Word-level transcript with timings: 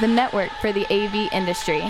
the 0.00 0.08
network 0.08 0.50
for 0.60 0.72
the 0.72 0.84
AV 0.92 1.32
industry. 1.32 1.80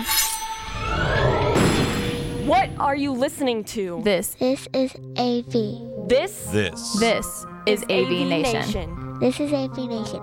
What 2.45 2.69
are 2.79 2.95
you 2.95 3.11
listening 3.11 3.63
to? 3.65 4.01
This, 4.03 4.35
This 4.35 4.67
is 4.73 4.95
AV. 5.17 6.07
This 6.07 6.45
This. 6.45 6.93
this 6.99 7.45
is 7.65 7.83
AV, 7.89 8.25
Nation. 8.27 9.19
This 9.19 9.39
is 9.41 9.51
AV 9.51 9.77
Nation. 9.89 10.21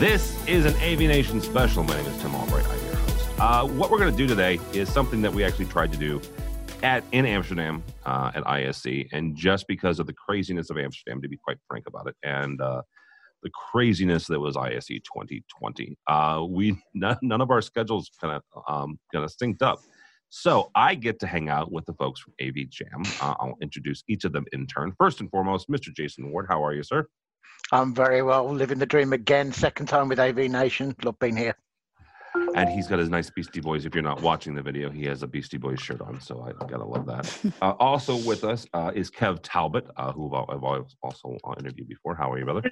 This 0.00 0.34
is 0.48 0.64
an 0.64 0.74
AV 0.76 1.00
Nation 1.00 1.40
special. 1.40 1.84
My 1.84 1.96
name 1.96 2.06
is 2.06 2.20
Tim 2.22 2.34
Albright. 2.34 2.66
I'm 2.66 2.84
your 2.86 2.94
host. 2.96 3.28
Uh, 3.38 3.64
what 3.66 3.90
we're 3.90 3.98
going 3.98 4.10
to 4.10 4.16
do 4.16 4.26
today 4.26 4.58
is 4.72 4.90
something 4.90 5.22
that 5.22 5.32
we 5.32 5.44
actually 5.44 5.66
tried 5.66 5.92
to 5.92 5.98
do 5.98 6.20
at 6.84 7.02
in 7.12 7.26
Amsterdam 7.26 7.82
uh, 8.04 8.30
at 8.34 8.46
ISE, 8.46 9.06
and 9.12 9.34
just 9.34 9.66
because 9.66 9.98
of 9.98 10.06
the 10.06 10.12
craziness 10.12 10.70
of 10.70 10.78
Amsterdam, 10.78 11.20
to 11.22 11.28
be 11.28 11.38
quite 11.38 11.56
frank 11.66 11.86
about 11.88 12.06
it, 12.06 12.14
and 12.22 12.60
uh, 12.60 12.82
the 13.42 13.50
craziness 13.50 14.26
that 14.26 14.38
was 14.38 14.56
ISE 14.56 14.86
2020, 14.86 15.96
uh, 16.06 16.44
we 16.48 16.76
none, 16.94 17.16
none 17.22 17.40
of 17.40 17.50
our 17.50 17.62
schedules 17.62 18.10
kind 18.20 18.34
of 18.34 18.62
um, 18.68 18.98
kind 19.12 19.24
of 19.24 19.32
synced 19.32 19.62
up. 19.62 19.80
So 20.28 20.70
I 20.74 20.94
get 20.94 21.20
to 21.20 21.26
hang 21.26 21.48
out 21.48 21.72
with 21.72 21.86
the 21.86 21.94
folks 21.94 22.20
from 22.20 22.34
AV 22.42 22.68
Jam. 22.68 23.02
Uh, 23.20 23.34
I'll 23.38 23.56
introduce 23.62 24.02
each 24.08 24.24
of 24.24 24.32
them 24.32 24.44
in 24.52 24.66
turn. 24.66 24.92
First 24.98 25.20
and 25.20 25.30
foremost, 25.30 25.68
Mr. 25.70 25.94
Jason 25.94 26.30
Ward. 26.32 26.46
How 26.48 26.64
are 26.64 26.74
you, 26.74 26.82
sir? 26.82 27.06
I'm 27.72 27.94
very 27.94 28.22
well, 28.22 28.52
living 28.52 28.78
the 28.78 28.86
dream 28.86 29.12
again. 29.12 29.52
Second 29.52 29.86
time 29.86 30.08
with 30.08 30.18
AV 30.18 30.50
Nation. 30.50 30.94
Love 31.02 31.18
being 31.18 31.36
here. 31.36 31.56
And 32.54 32.70
he's 32.70 32.86
got 32.86 32.98
his 33.00 33.08
nice 33.08 33.28
Beastie 33.30 33.60
Boys. 33.60 33.84
If 33.84 33.94
you're 33.94 34.02
not 34.04 34.22
watching 34.22 34.54
the 34.54 34.62
video, 34.62 34.88
he 34.88 35.04
has 35.06 35.22
a 35.22 35.26
Beastie 35.26 35.58
Boys 35.58 35.80
shirt 35.80 36.00
on, 36.00 36.20
so 36.20 36.42
I 36.42 36.52
gotta 36.66 36.84
love 36.84 37.04
that. 37.06 37.52
uh, 37.60 37.72
also 37.80 38.16
with 38.16 38.44
us 38.44 38.66
uh, 38.74 38.92
is 38.94 39.10
Kev 39.10 39.40
Talbot, 39.42 39.86
uh, 39.96 40.12
who 40.12 40.32
I've 40.34 40.62
al- 40.62 40.86
also 41.02 41.36
interviewed 41.58 41.88
before. 41.88 42.14
How 42.14 42.30
are 42.32 42.38
you, 42.38 42.44
brother? 42.44 42.62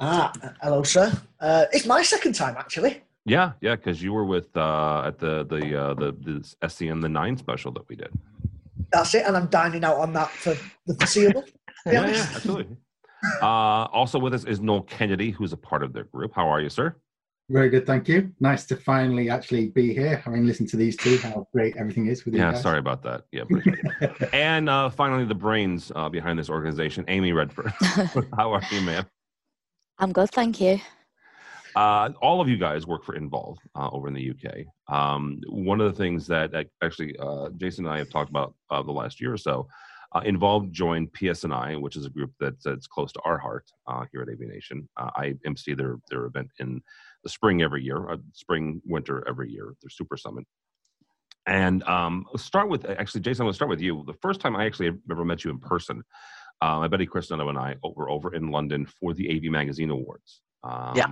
Ah, 0.00 0.32
hello, 0.62 0.82
sir. 0.82 1.12
Uh, 1.40 1.64
it's 1.72 1.86
my 1.86 2.02
second 2.02 2.34
time 2.34 2.54
actually. 2.56 3.02
Yeah, 3.26 3.52
yeah, 3.60 3.74
because 3.74 4.02
you 4.02 4.12
were 4.12 4.24
with 4.24 4.54
uh, 4.56 5.02
at 5.06 5.18
the 5.18 5.44
the 5.46 5.80
uh, 5.82 5.94
the, 5.94 6.12
the 6.12 6.54
SCN 6.62 7.00
the 7.00 7.08
nine 7.08 7.36
special 7.36 7.72
that 7.72 7.88
we 7.88 7.96
did. 7.96 8.10
That's 8.92 9.14
it, 9.14 9.24
and 9.26 9.36
I'm 9.36 9.46
dining 9.46 9.82
out 9.82 9.96
on 9.96 10.12
that 10.12 10.30
for 10.30 10.54
the 10.86 10.94
foreseeable. 10.94 11.44
Yeah, 11.86 12.06
yeah, 12.06 12.26
absolutely. 12.34 12.78
Uh, 13.42 13.44
also 13.92 14.18
with 14.18 14.32
us 14.32 14.44
is 14.44 14.58
Noel 14.58 14.80
Kennedy, 14.84 15.30
who's 15.32 15.52
a 15.52 15.56
part 15.58 15.82
of 15.82 15.92
their 15.92 16.04
group. 16.04 16.32
How 16.34 16.48
are 16.48 16.58
you, 16.58 16.70
sir? 16.70 16.96
Very 17.50 17.68
good, 17.68 17.84
thank 17.86 18.08
you. 18.08 18.32
Nice 18.40 18.64
to 18.66 18.76
finally 18.76 19.28
actually 19.28 19.68
be 19.68 19.92
here, 19.92 20.16
having 20.16 20.46
listened 20.46 20.70
to 20.70 20.78
these 20.78 20.96
two, 20.96 21.20
how 21.22 21.46
great 21.52 21.76
everything 21.76 22.06
is 22.06 22.24
with 22.24 22.34
you 22.34 22.40
Yeah, 22.40 22.52
guys. 22.52 22.62
sorry 22.62 22.78
about 22.78 23.02
that. 23.02 23.24
Yeah, 23.32 23.44
and 24.32 24.70
uh, 24.70 24.88
finally, 24.88 25.26
the 25.26 25.34
brains 25.34 25.92
uh, 25.94 26.08
behind 26.08 26.38
this 26.38 26.48
organization, 26.48 27.04
Amy 27.08 27.32
Redford. 27.32 27.72
How 28.36 28.52
are 28.54 28.62
you, 28.70 28.80
ma'am? 28.80 29.04
I'm 29.98 30.12
good, 30.12 30.30
thank 30.30 30.58
you. 30.60 30.80
Uh, 31.76 32.10
all 32.22 32.40
of 32.40 32.48
you 32.48 32.56
guys 32.56 32.86
work 32.86 33.04
for 33.04 33.14
Involve 33.14 33.58
uh, 33.74 33.90
over 33.90 34.08
in 34.08 34.14
the 34.14 34.30
UK. 34.30 34.64
Um, 34.94 35.40
one 35.48 35.80
of 35.82 35.92
the 35.92 35.98
things 35.98 36.26
that 36.28 36.54
ac- 36.54 36.70
actually 36.82 37.14
uh, 37.18 37.50
Jason 37.58 37.84
and 37.84 37.92
I 37.92 37.98
have 37.98 38.10
talked 38.10 38.30
about 38.30 38.54
uh, 38.70 38.82
the 38.82 38.92
last 38.92 39.20
year 39.20 39.32
or 39.34 39.36
so, 39.36 39.66
uh, 40.14 40.20
Involve 40.24 40.70
joined 40.70 41.12
PSNI, 41.12 41.80
which 41.80 41.96
is 41.96 42.06
a 42.06 42.10
group 42.10 42.30
that, 42.40 42.54
that's 42.62 42.86
close 42.86 43.12
to 43.12 43.20
our 43.24 43.36
heart 43.36 43.64
uh, 43.88 44.04
here 44.12 44.22
at 44.22 44.28
AV 44.28 44.40
Nation. 44.48 44.88
Uh, 44.96 45.10
I 45.16 45.34
MC 45.44 45.74
their 45.74 45.96
their 46.08 46.26
event 46.26 46.48
in 46.60 46.80
the 47.24 47.28
spring 47.28 47.62
every 47.62 47.82
year, 47.82 48.08
uh, 48.10 48.18
spring 48.32 48.80
winter 48.84 49.24
every 49.26 49.50
year, 49.50 49.74
their 49.82 49.90
Super 49.90 50.16
Summit. 50.16 50.44
And 51.46 51.82
um, 51.84 52.24
let's 52.32 52.44
start 52.44 52.68
with 52.68 52.88
actually, 52.88 53.20
Jason. 53.22 53.44
I'm 53.44 53.50
to 53.50 53.54
start 53.54 53.68
with 53.68 53.80
you. 53.80 54.04
The 54.06 54.14
first 54.22 54.40
time 54.40 54.54
I 54.54 54.64
actually 54.64 54.92
ever 55.10 55.24
met 55.24 55.44
you 55.44 55.50
in 55.50 55.58
person, 55.58 56.02
my 56.62 56.88
buddy 56.88 57.06
Chris 57.06 57.28
Donovan 57.28 57.56
and 57.56 57.58
I 57.58 57.76
were 57.82 58.08
over 58.08 58.34
in 58.34 58.50
London 58.50 58.86
for 58.86 59.12
the 59.12 59.36
AV 59.36 59.50
Magazine 59.50 59.90
Awards. 59.90 60.40
Um, 60.62 60.92
Yeah. 60.96 61.06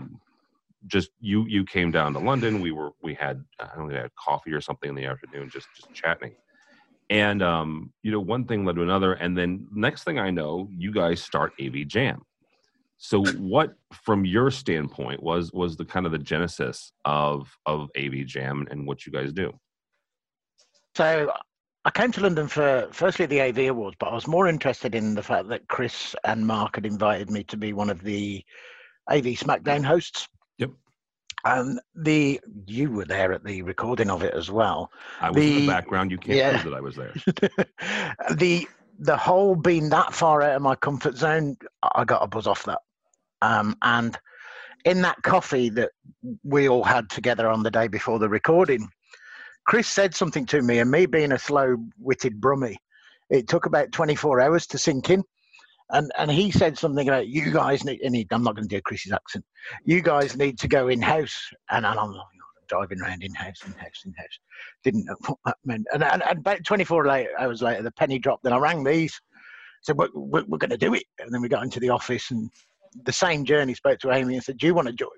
Just 0.87 1.11
you, 1.21 1.47
you 1.47 1.65
came 1.65 1.93
down 1.93 2.13
to 2.15 2.19
London. 2.19 2.61
We 2.61 2.73
were, 2.73 2.91
we 3.03 3.15
had, 3.15 3.45
I 3.61 3.67
don't 3.67 3.87
know, 3.87 3.95
we 3.95 3.95
had 3.95 4.11
coffee 4.17 4.53
or 4.53 4.61
something 4.61 4.89
in 4.89 4.97
the 4.97 5.05
afternoon, 5.05 5.49
just, 5.49 5.69
just 5.77 5.93
chatting. 5.93 6.33
And 7.09 7.43
um, 7.43 7.93
you 8.03 8.11
know, 8.11 8.19
one 8.19 8.47
thing 8.47 8.65
led 8.65 8.77
to 8.77 8.83
another, 8.83 9.13
and 9.13 9.37
then 9.37 9.69
next 9.73 10.03
thing 10.05 10.19
I 10.19 10.31
know, 10.31 10.69
you 10.73 10.91
guys 10.91 11.23
start 11.23 11.53
AV 11.61 11.87
Jam. 11.87 12.23
So, 13.05 13.25
what, 13.39 13.75
from 13.93 14.25
your 14.25 14.53
standpoint, 14.53 15.25
was 15.25 15.53
was 15.53 15.77
the 15.77 15.85
kind 15.85 16.07
of 16.07 16.13
the 16.13 16.19
genesis 16.19 16.93
of 17.05 17.53
of 17.67 17.91
AV 17.99 18.27
Jam 18.27 18.69
and 18.71 18.87
what 18.87 19.05
you 19.05 19.13
guys 19.13 19.33
do? 19.33 19.53
So 20.95 21.33
I 21.85 21.91
came 21.91 22.13
to 22.13 22.21
London 22.21 22.47
for 22.47 22.87
firstly 22.93 23.27
the 23.27 23.41
AV 23.41 23.59
Awards, 23.71 23.97
but 23.99 24.11
I 24.11 24.15
was 24.15 24.29
more 24.29 24.47
interested 24.47 24.95
in 24.95 25.17
the 25.17 25.23
fact 25.23 25.49
that 25.49 25.67
Chris 25.67 26.15
and 26.23 26.47
Mark 26.47 26.77
had 26.77 26.87
invited 26.87 27.29
me 27.29 27.43
to 27.45 27.57
be 27.57 27.73
one 27.73 27.91
of 27.91 28.03
the 28.05 28.45
AV 29.11 29.25
SmackDown 29.25 29.85
hosts. 29.85 30.29
Yep. 30.59 30.71
And 31.45 31.81
the 31.97 32.41
you 32.69 32.93
were 32.93 33.05
there 33.05 33.33
at 33.33 33.43
the 33.43 33.63
recording 33.63 34.11
of 34.11 34.23
it 34.23 34.35
as 34.35 34.49
well. 34.49 34.93
I 35.21 35.31
was 35.31 35.43
in 35.43 35.55
the 35.55 35.61
The- 35.63 35.67
background. 35.67 36.13
You 36.13 36.19
can't 36.19 36.39
yeah. 36.39 36.51
prove 36.61 36.71
that 36.73 36.77
I 36.77 36.81
was 36.81 36.95
there. 36.95 37.15
the 38.37 38.69
the 39.01 39.17
whole 39.17 39.57
being 39.57 39.89
that 39.89 40.15
far 40.15 40.41
out 40.43 40.55
of 40.55 40.63
my 40.63 40.77
comfort 40.77 41.17
zone, 41.17 41.57
I 41.97 42.05
got 42.05 42.23
a 42.23 42.29
buzz 42.29 42.47
off 42.47 42.63
that. 42.67 42.79
Um, 43.43 43.77
and 43.83 44.17
in 44.85 45.03
that 45.03 45.21
coffee 45.23 45.69
that 45.71 45.91
we 46.45 46.69
all 46.69 46.85
had 46.85 47.11
together 47.11 47.49
on 47.49 47.63
the 47.63 47.71
day 47.71 47.89
before 47.89 48.19
the 48.19 48.29
recording, 48.29 48.89
Chris 49.67 49.89
said 49.89 50.15
something 50.15 50.47
to 50.47 50.63
me, 50.63 50.79
and 50.79 50.91
me 50.91 51.07
being 51.07 51.33
a 51.33 51.39
slow-witted 51.39 52.41
brummie, 52.41 52.77
it 53.31 53.49
took 53.49 53.67
about 53.67 53.93
24 53.93 54.41
hours 54.41 54.67
to 54.69 54.79
sink 54.79 55.11
in. 55.11 55.23
And 55.91 56.11
and 56.17 56.31
he 56.31 56.51
said 56.51 56.79
something 56.79 57.07
about 57.07 57.29
you 57.29 57.51
guys 57.51 57.85
need. 57.85 58.01
And 58.01 58.17
he, 58.17 58.27
I'm 58.31 58.43
not 58.43 58.57
going 58.57 58.67
to 58.67 58.77
do 58.77 58.81
Chris's 58.81 59.13
accent. 59.13 59.45
You 59.85 60.01
guys 60.01 60.37
need 60.37 60.59
to 60.61 60.69
go 60.69 60.89
in 60.89 61.03
house. 61.03 61.37
And, 61.71 61.85
and 61.85 61.99
I'm 61.99 62.13
like, 62.13 62.27
driving 62.69 63.01
around 63.03 63.23
in 63.23 63.35
house, 63.35 63.61
in 63.67 63.73
house, 63.73 64.03
in 64.07 64.15
house. 64.15 64.39
Didn't 64.85 65.05
know 65.05 65.17
what 65.27 65.39
that 65.45 65.57
meant. 65.65 65.87
And, 65.93 66.03
and, 66.03 66.23
and 66.23 66.39
about 66.39 66.65
24 66.65 67.07
later, 67.07 67.31
hours 67.39 67.61
later, 67.61 67.83
the 67.83 67.93
penny 67.93 68.19
dropped. 68.19 68.45
Then 68.45 68.55
I 68.55 68.59
rang 68.59 68.83
these, 68.83 69.21
said, 69.83 69.99
we're, 69.99 70.09
we're, 70.15 70.45
we're 70.47 70.59
going 70.59 70.71
to 70.71 70.79
do 70.79 70.95
it. 70.95 71.05
And 71.19 71.33
then 71.33 71.43
we 71.43 71.49
got 71.49 71.65
into 71.65 71.81
the 71.81 71.91
office 71.91 72.31
and 72.31 72.51
the 73.05 73.13
same 73.13 73.45
journey 73.45 73.75
spoke 73.75 73.99
to 74.01 74.13
Amy 74.13 74.35
and 74.35 74.43
said, 74.45 74.59
Do 74.59 74.67
you 74.67 74.75
want 74.75 74.89
to 74.89 74.95
join? 74.95 75.09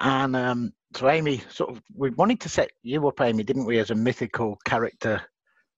And 0.00 0.34
um, 0.36 0.72
so 0.96 1.08
Amy 1.08 1.42
sort 1.50 1.70
of, 1.70 1.82
we 1.94 2.10
wanted 2.10 2.40
to 2.40 2.48
set 2.48 2.70
you 2.82 3.06
up, 3.08 3.20
Amy, 3.20 3.42
didn't 3.42 3.66
we, 3.66 3.78
as 3.78 3.90
a 3.90 3.94
mythical 3.94 4.56
character, 4.64 5.20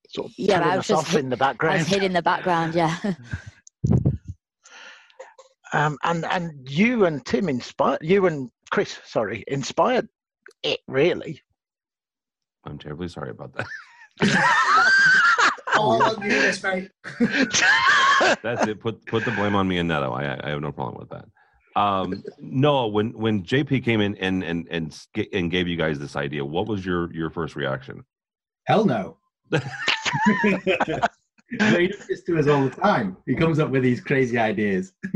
sort 0.09 0.29
of 0.29 0.33
Yeah, 0.39 0.59
telling 0.61 0.69
I 0.69 0.73
us 0.73 0.77
was 0.79 0.87
just 0.89 1.01
off 1.09 1.11
hid- 1.13 1.21
in 1.25 1.31
the 1.31 1.37
I 1.37 1.39
background. 1.39 1.79
was 1.81 1.89
hid 1.89 2.03
in 2.05 2.13
the 2.13 2.23
background, 2.23 2.75
yeah. 2.75 2.97
Um, 5.75 5.97
and 6.05 6.27
and 6.27 6.69
you 6.71 7.07
and 7.07 7.25
Tim 7.25 7.49
inspired 7.49 8.01
you 8.03 8.27
and 8.27 8.51
Chris, 8.71 8.99
sorry, 9.07 9.43
inspired 9.47 10.07
it 10.63 10.81
really. 10.87 11.41
I'm 12.67 12.79
terribly 12.79 13.09
sorry 13.09 13.31
about 13.31 13.55
that. 13.55 13.67
All 15.77 16.03
on 16.03 16.23
you, 16.23 16.29
this 16.29 16.63
mate. 16.63 16.91
That's 18.43 18.67
it. 18.67 18.81
Put 18.81 19.05
put 19.07 19.25
the 19.25 19.33
blame 19.33 19.55
on 19.55 19.67
me 19.69 19.79
and 19.79 19.89
Neto. 19.89 20.13
I 20.13 20.39
I 20.45 20.51
have 20.51 20.61
no 20.61 20.73
problem 20.73 20.99
with 20.99 21.11
that. 21.11 21.25
Um, 21.81 22.23
no, 22.39 22.87
when 22.89 23.13
when 23.13 23.43
JP 23.43 23.85
came 23.85 24.01
in 24.01 24.17
and 24.17 24.43
and 24.43 24.67
and 24.71 24.95
and 25.33 25.51
gave 25.51 25.69
you 25.69 25.77
guys 25.77 25.99
this 25.99 26.17
idea, 26.17 26.45
what 26.45 26.67
was 26.67 26.85
your 26.85 27.13
your 27.15 27.31
first 27.31 27.57
reaction? 27.57 28.05
Hell 28.67 28.85
no. 28.85 29.19
He 31.53 31.89
does 31.89 32.07
this 32.07 32.23
to 32.25 32.39
us 32.39 32.49
all 32.49 32.65
the 32.65 32.71
time. 32.71 33.17
He 33.27 33.35
comes 33.35 33.59
up 33.59 33.71
with 33.71 33.83
these 33.83 34.01
crazy 34.01 34.39
ideas. 34.39 34.93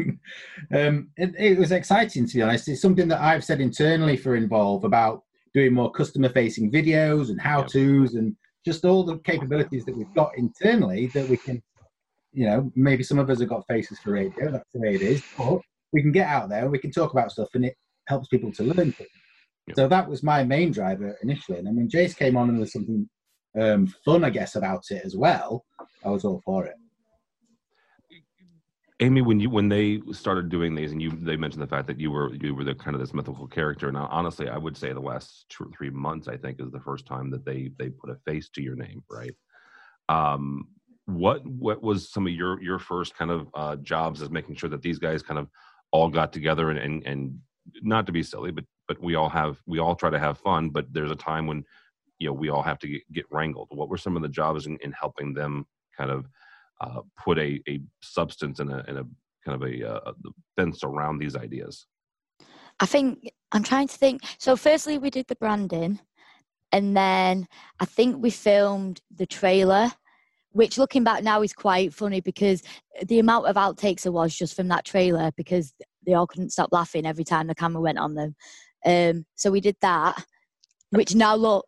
um, 0.74 1.08
it, 1.16 1.34
it 1.38 1.58
was 1.58 1.72
exciting, 1.72 2.26
to 2.26 2.34
be 2.34 2.42
honest. 2.42 2.68
It's 2.68 2.82
something 2.82 3.08
that 3.08 3.22
I've 3.22 3.44
said 3.44 3.60
internally 3.60 4.18
for 4.18 4.36
Involve 4.36 4.84
about 4.84 5.22
doing 5.54 5.72
more 5.72 5.90
customer 5.90 6.28
facing 6.28 6.70
videos 6.70 7.30
and 7.30 7.40
how 7.40 7.62
to's 7.62 8.14
and 8.16 8.36
just 8.66 8.84
all 8.84 9.04
the 9.04 9.18
capabilities 9.18 9.84
that 9.84 9.96
we've 9.96 10.12
got 10.14 10.36
internally 10.36 11.06
that 11.14 11.28
we 11.28 11.36
can, 11.36 11.62
you 12.32 12.46
know, 12.46 12.70
maybe 12.74 13.04
some 13.04 13.18
of 13.18 13.30
us 13.30 13.38
have 13.38 13.48
got 13.48 13.66
faces 13.68 13.98
for 14.00 14.10
radio, 14.10 14.50
that's 14.50 14.68
the 14.74 14.80
way 14.80 14.94
it 14.96 15.02
is, 15.02 15.22
but 15.38 15.60
we 15.92 16.02
can 16.02 16.12
get 16.12 16.26
out 16.26 16.48
there, 16.48 16.62
and 16.62 16.72
we 16.72 16.78
can 16.78 16.90
talk 16.90 17.12
about 17.12 17.30
stuff, 17.30 17.48
and 17.54 17.64
it 17.64 17.76
helps 18.08 18.28
people 18.28 18.52
to 18.52 18.64
learn 18.64 18.92
things. 18.92 19.08
Yep. 19.68 19.76
So 19.76 19.88
that 19.88 20.08
was 20.08 20.22
my 20.22 20.42
main 20.42 20.72
driver 20.72 21.16
initially. 21.22 21.58
And 21.58 21.66
then 21.66 21.76
when 21.76 21.88
Jace 21.88 22.16
came 22.16 22.36
on 22.36 22.48
and 22.48 22.58
there 22.58 22.62
was 22.62 22.72
something 22.72 23.08
um, 23.60 23.86
fun, 24.04 24.24
I 24.24 24.30
guess, 24.30 24.56
about 24.56 24.84
it 24.90 25.02
as 25.04 25.16
well, 25.16 25.64
I 26.04 26.10
was 26.10 26.24
all 26.24 26.42
for 26.44 26.66
it. 26.66 26.74
Amy, 29.00 29.20
when 29.20 29.40
you 29.40 29.50
when 29.50 29.68
they 29.68 30.00
started 30.12 30.48
doing 30.48 30.74
these, 30.74 30.92
and 30.92 31.02
you 31.02 31.10
they 31.10 31.36
mentioned 31.36 31.62
the 31.62 31.66
fact 31.66 31.86
that 31.86 32.00
you 32.00 32.10
were 32.10 32.34
you 32.34 32.54
were 32.54 32.64
the 32.64 32.74
kind 32.74 32.94
of 32.94 33.00
this 33.00 33.12
mythical 33.12 33.46
character. 33.46 33.92
Now, 33.92 34.08
honestly, 34.10 34.48
I 34.48 34.56
would 34.56 34.76
say 34.76 34.92
the 34.92 35.00
last 35.00 35.44
two 35.50 35.64
or 35.64 35.70
three 35.76 35.90
months, 35.90 36.28
I 36.28 36.38
think, 36.38 36.60
is 36.60 36.70
the 36.70 36.80
first 36.80 37.06
time 37.06 37.30
that 37.30 37.44
they 37.44 37.70
they 37.78 37.90
put 37.90 38.10
a 38.10 38.16
face 38.24 38.48
to 38.50 38.62
your 38.62 38.74
name, 38.74 39.04
right? 39.10 39.34
Um, 40.08 40.68
what 41.04 41.46
what 41.46 41.82
was 41.82 42.08
some 42.10 42.26
of 42.26 42.32
your 42.32 42.62
your 42.62 42.78
first 42.78 43.14
kind 43.14 43.30
of 43.30 43.48
uh, 43.52 43.76
jobs 43.76 44.22
as 44.22 44.30
making 44.30 44.56
sure 44.56 44.70
that 44.70 44.80
these 44.82 44.98
guys 44.98 45.22
kind 45.22 45.38
of 45.38 45.48
all 45.90 46.08
got 46.08 46.32
together 46.32 46.70
and 46.70 46.78
and, 46.78 47.06
and 47.06 47.38
not 47.82 48.06
to 48.06 48.12
be 48.12 48.22
silly, 48.22 48.50
but 48.50 48.64
but 48.88 49.02
we 49.02 49.14
all 49.14 49.28
have 49.28 49.60
we 49.66 49.78
all 49.78 49.94
try 49.94 50.08
to 50.08 50.18
have 50.18 50.38
fun, 50.38 50.70
but 50.70 50.90
there's 50.94 51.10
a 51.10 51.16
time 51.16 51.46
when 51.46 51.64
you 52.18 52.28
know 52.28 52.32
we 52.32 52.48
all 52.48 52.62
have 52.62 52.78
to 52.78 52.88
get, 52.88 53.12
get 53.12 53.26
wrangled 53.30 53.68
what 53.70 53.90
were 53.90 53.98
some 53.98 54.16
of 54.16 54.22
the 54.22 54.28
jobs 54.28 54.64
in, 54.64 54.78
in 54.78 54.90
helping 54.92 55.34
them 55.34 55.66
kind 55.96 56.10
of 56.10 56.26
uh, 56.80 57.00
put 57.24 57.38
a, 57.38 57.60
a 57.68 57.80
substance 58.02 58.60
and 58.60 58.70
a, 58.70 58.78
a 58.88 59.04
kind 59.44 59.62
of 59.62 59.62
a, 59.62 59.88
uh, 59.88 60.00
a 60.06 60.12
fence 60.56 60.80
around 60.84 61.18
these 61.18 61.36
ideas 61.36 61.86
I 62.80 62.86
think 62.86 63.30
I'm 63.52 63.62
trying 63.62 63.88
to 63.88 63.96
think. 63.96 64.22
So, 64.38 64.56
firstly, 64.56 64.98
we 64.98 65.10
did 65.10 65.26
the 65.28 65.36
branding, 65.36 66.00
and 66.72 66.96
then 66.96 67.46
I 67.80 67.84
think 67.84 68.22
we 68.22 68.30
filmed 68.30 69.00
the 69.14 69.26
trailer, 69.26 69.90
which 70.50 70.78
looking 70.78 71.04
back 71.04 71.22
now 71.22 71.42
is 71.42 71.52
quite 71.52 71.94
funny 71.94 72.20
because 72.20 72.62
the 73.06 73.18
amount 73.18 73.46
of 73.46 73.56
outtakes 73.56 74.02
there 74.02 74.12
was 74.12 74.36
just 74.36 74.54
from 74.54 74.68
that 74.68 74.84
trailer 74.84 75.30
because 75.36 75.72
they 76.06 76.14
all 76.14 76.26
couldn't 76.26 76.50
stop 76.52 76.70
laughing 76.72 77.06
every 77.06 77.24
time 77.24 77.46
the 77.46 77.54
camera 77.54 77.80
went 77.80 77.98
on 77.98 78.14
them. 78.14 78.34
Um, 78.84 79.24
so 79.34 79.50
we 79.50 79.60
did 79.60 79.76
that, 79.80 80.22
which 80.90 81.14
now 81.14 81.34
look, 81.34 81.66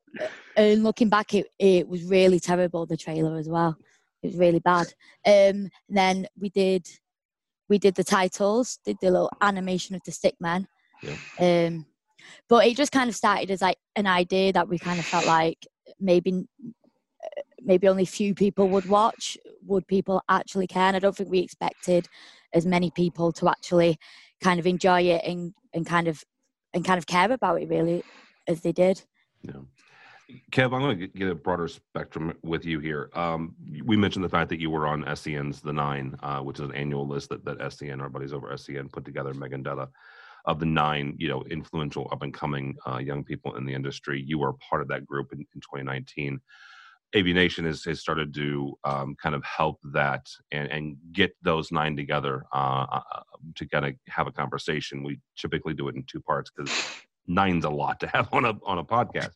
and 0.56 0.84
looking 0.84 1.08
back, 1.08 1.34
it, 1.34 1.46
it 1.58 1.88
was 1.88 2.04
really 2.04 2.38
terrible. 2.38 2.86
The 2.86 2.96
trailer 2.96 3.38
as 3.38 3.48
well, 3.48 3.76
it 4.22 4.28
was 4.28 4.36
really 4.36 4.60
bad. 4.60 4.86
Um, 5.26 5.70
then 5.88 6.26
we 6.38 6.50
did 6.50 6.86
we 7.68 7.78
did 7.78 7.94
the 7.94 8.04
titles, 8.04 8.78
did 8.84 8.96
the 9.00 9.10
little 9.10 9.30
animation 9.40 9.94
of 9.94 10.02
the 10.04 10.12
stick 10.12 10.34
men. 10.40 10.66
Yeah. 11.02 11.16
Um, 11.38 11.86
but 12.48 12.66
it 12.66 12.76
just 12.76 12.92
kind 12.92 13.08
of 13.08 13.16
started 13.16 13.50
as 13.50 13.62
like 13.62 13.78
an 13.94 14.06
idea 14.06 14.52
that 14.52 14.68
we 14.68 14.78
kind 14.78 14.98
of 14.98 15.04
felt 15.04 15.26
like 15.26 15.58
maybe 16.00 16.46
maybe 17.60 17.88
only 17.88 18.04
few 18.04 18.34
people 18.34 18.68
would 18.68 18.86
watch. 18.86 19.36
Would 19.66 19.86
people 19.86 20.22
actually 20.28 20.66
care? 20.66 20.84
And 20.84 20.96
I 20.96 21.00
don't 21.00 21.16
think 21.16 21.30
we 21.30 21.40
expected 21.40 22.08
as 22.54 22.64
many 22.64 22.90
people 22.90 23.32
to 23.32 23.48
actually 23.48 23.98
kind 24.40 24.58
of 24.58 24.66
enjoy 24.66 25.02
it 25.02 25.22
and, 25.24 25.52
and 25.74 25.84
kind 25.84 26.08
of 26.08 26.24
and 26.74 26.84
kind 26.84 26.98
of 26.98 27.06
care 27.06 27.30
about 27.30 27.60
it 27.60 27.68
really 27.68 28.02
as 28.46 28.60
they 28.60 28.72
did. 28.72 29.02
Yeah. 29.42 29.60
Kev, 30.52 30.74
I'm 30.74 30.82
going 30.82 30.98
to 30.98 31.06
get 31.06 31.30
a 31.30 31.34
broader 31.34 31.68
spectrum 31.68 32.34
with 32.42 32.64
you 32.66 32.80
here. 32.80 33.10
Um, 33.14 33.54
we 33.84 33.96
mentioned 33.96 34.24
the 34.24 34.28
fact 34.28 34.50
that 34.50 34.60
you 34.60 34.68
were 34.68 34.86
on 34.86 35.04
SCN's 35.04 35.62
The 35.62 35.72
Nine, 35.72 36.16
uh, 36.22 36.40
which 36.40 36.58
is 36.58 36.66
an 36.66 36.74
annual 36.74 37.06
list 37.06 37.30
that, 37.30 37.44
that 37.46 37.58
SCN, 37.58 38.02
our 38.02 38.10
buddies 38.10 38.34
over 38.34 38.48
SCN, 38.48 38.92
put 38.92 39.06
together, 39.06 39.32
Megan 39.32 39.64
Dutta, 39.64 39.88
of 40.44 40.60
the 40.60 40.66
nine, 40.66 41.14
you 41.18 41.28
know, 41.28 41.42
influential 41.44 42.08
up 42.12 42.22
and 42.22 42.34
coming 42.34 42.76
uh, 42.86 42.98
young 42.98 43.24
people 43.24 43.56
in 43.56 43.64
the 43.64 43.72
industry. 43.72 44.22
You 44.26 44.38
were 44.38 44.52
part 44.54 44.82
of 44.82 44.88
that 44.88 45.06
group 45.06 45.32
in, 45.32 45.40
in 45.40 45.60
2019. 45.60 46.40
AV 47.16 47.24
Nation 47.26 47.64
has, 47.64 47.84
has 47.84 48.00
started 48.00 48.34
to 48.34 48.78
um, 48.84 49.16
kind 49.20 49.34
of 49.34 49.42
help 49.44 49.78
that 49.92 50.26
and, 50.52 50.70
and 50.70 50.96
get 51.12 51.34
those 51.42 51.72
nine 51.72 51.96
together 51.96 52.44
uh, 52.52 52.86
uh 52.90 53.00
to 53.54 53.66
kind 53.66 53.86
of 53.86 53.94
have 54.08 54.26
a 54.26 54.32
conversation. 54.32 55.02
We 55.02 55.20
typically 55.36 55.72
do 55.72 55.88
it 55.88 55.94
in 55.96 56.04
two 56.06 56.20
parts 56.20 56.50
because 56.54 56.70
nine's 57.26 57.64
a 57.64 57.70
lot 57.70 57.98
to 58.00 58.08
have 58.08 58.28
on 58.32 58.44
a 58.44 58.52
on 58.66 58.76
a 58.76 58.84
podcast. 58.84 59.32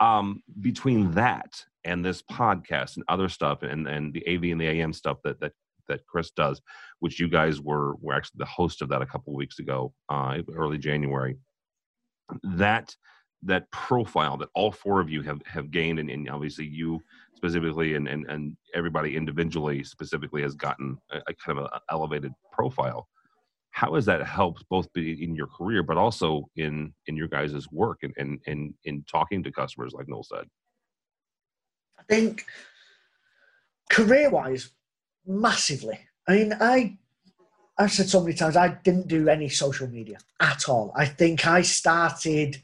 Um, 0.00 0.42
between 0.60 1.12
that 1.12 1.64
and 1.84 2.04
this 2.04 2.22
podcast 2.22 2.96
and 2.96 3.04
other 3.08 3.28
stuff 3.28 3.62
and, 3.62 3.86
and 3.86 4.12
the 4.12 4.26
AV 4.26 4.44
and 4.44 4.60
the 4.60 4.66
AM 4.66 4.92
stuff 4.92 5.18
that 5.24 5.40
that 5.40 5.52
that 5.88 6.06
Chris 6.06 6.30
does, 6.30 6.60
which 7.00 7.20
you 7.20 7.28
guys 7.28 7.60
were 7.60 7.94
were 7.96 8.14
actually 8.14 8.38
the 8.38 8.46
host 8.46 8.82
of 8.82 8.88
that 8.88 9.02
a 9.02 9.06
couple 9.06 9.34
weeks 9.34 9.58
ago, 9.58 9.92
uh, 10.08 10.38
early 10.54 10.78
January. 10.78 11.36
That 12.42 12.94
that 13.42 13.70
profile 13.70 14.38
that 14.38 14.48
all 14.54 14.72
four 14.72 15.00
of 15.00 15.10
you 15.10 15.22
have 15.22 15.40
have 15.46 15.70
gained, 15.70 15.98
and, 15.98 16.10
and 16.10 16.28
obviously 16.30 16.66
you 16.66 17.00
specifically, 17.34 17.94
and, 17.94 18.08
and 18.08 18.26
and 18.28 18.56
everybody 18.74 19.16
individually 19.16 19.84
specifically 19.84 20.42
has 20.42 20.54
gotten 20.54 20.96
a, 21.10 21.18
a 21.28 21.34
kind 21.34 21.58
of 21.58 21.64
an 21.64 21.80
elevated 21.90 22.32
profile. 22.52 23.08
How 23.74 23.94
has 23.94 24.06
that 24.06 24.24
helped 24.24 24.64
both 24.68 24.90
be 24.92 25.20
in 25.24 25.34
your 25.34 25.48
career, 25.48 25.82
but 25.82 25.96
also 25.96 26.48
in 26.54 26.94
in 27.06 27.16
your 27.16 27.26
guys' 27.26 27.66
work 27.72 28.04
and 28.04 28.14
and 28.16 28.38
in, 28.46 28.72
in 28.84 29.04
talking 29.10 29.42
to 29.42 29.50
customers, 29.50 29.92
like 29.92 30.06
Noel 30.06 30.22
said? 30.22 30.46
I 31.98 32.04
think 32.08 32.44
career 33.90 34.30
wise, 34.30 34.70
massively. 35.26 35.98
I 36.28 36.32
mean, 36.36 36.52
I 36.60 36.98
I've 37.76 37.90
said 37.90 38.08
so 38.08 38.20
many 38.20 38.34
times 38.36 38.56
I 38.56 38.68
didn't 38.68 39.08
do 39.08 39.28
any 39.28 39.48
social 39.48 39.88
media 39.88 40.18
at 40.38 40.68
all. 40.68 40.92
I 40.94 41.06
think 41.06 41.44
I 41.44 41.62
started 41.62 42.62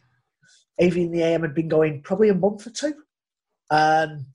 AV 0.81 0.97
in 0.97 1.11
the 1.11 1.23
AM 1.25 1.43
had 1.43 1.55
been 1.55 1.69
going 1.69 2.03
probably 2.03 2.29
a 2.29 2.35
month 2.35 2.69
or 2.69 2.71
two. 2.71 2.95
Um, 3.69 4.27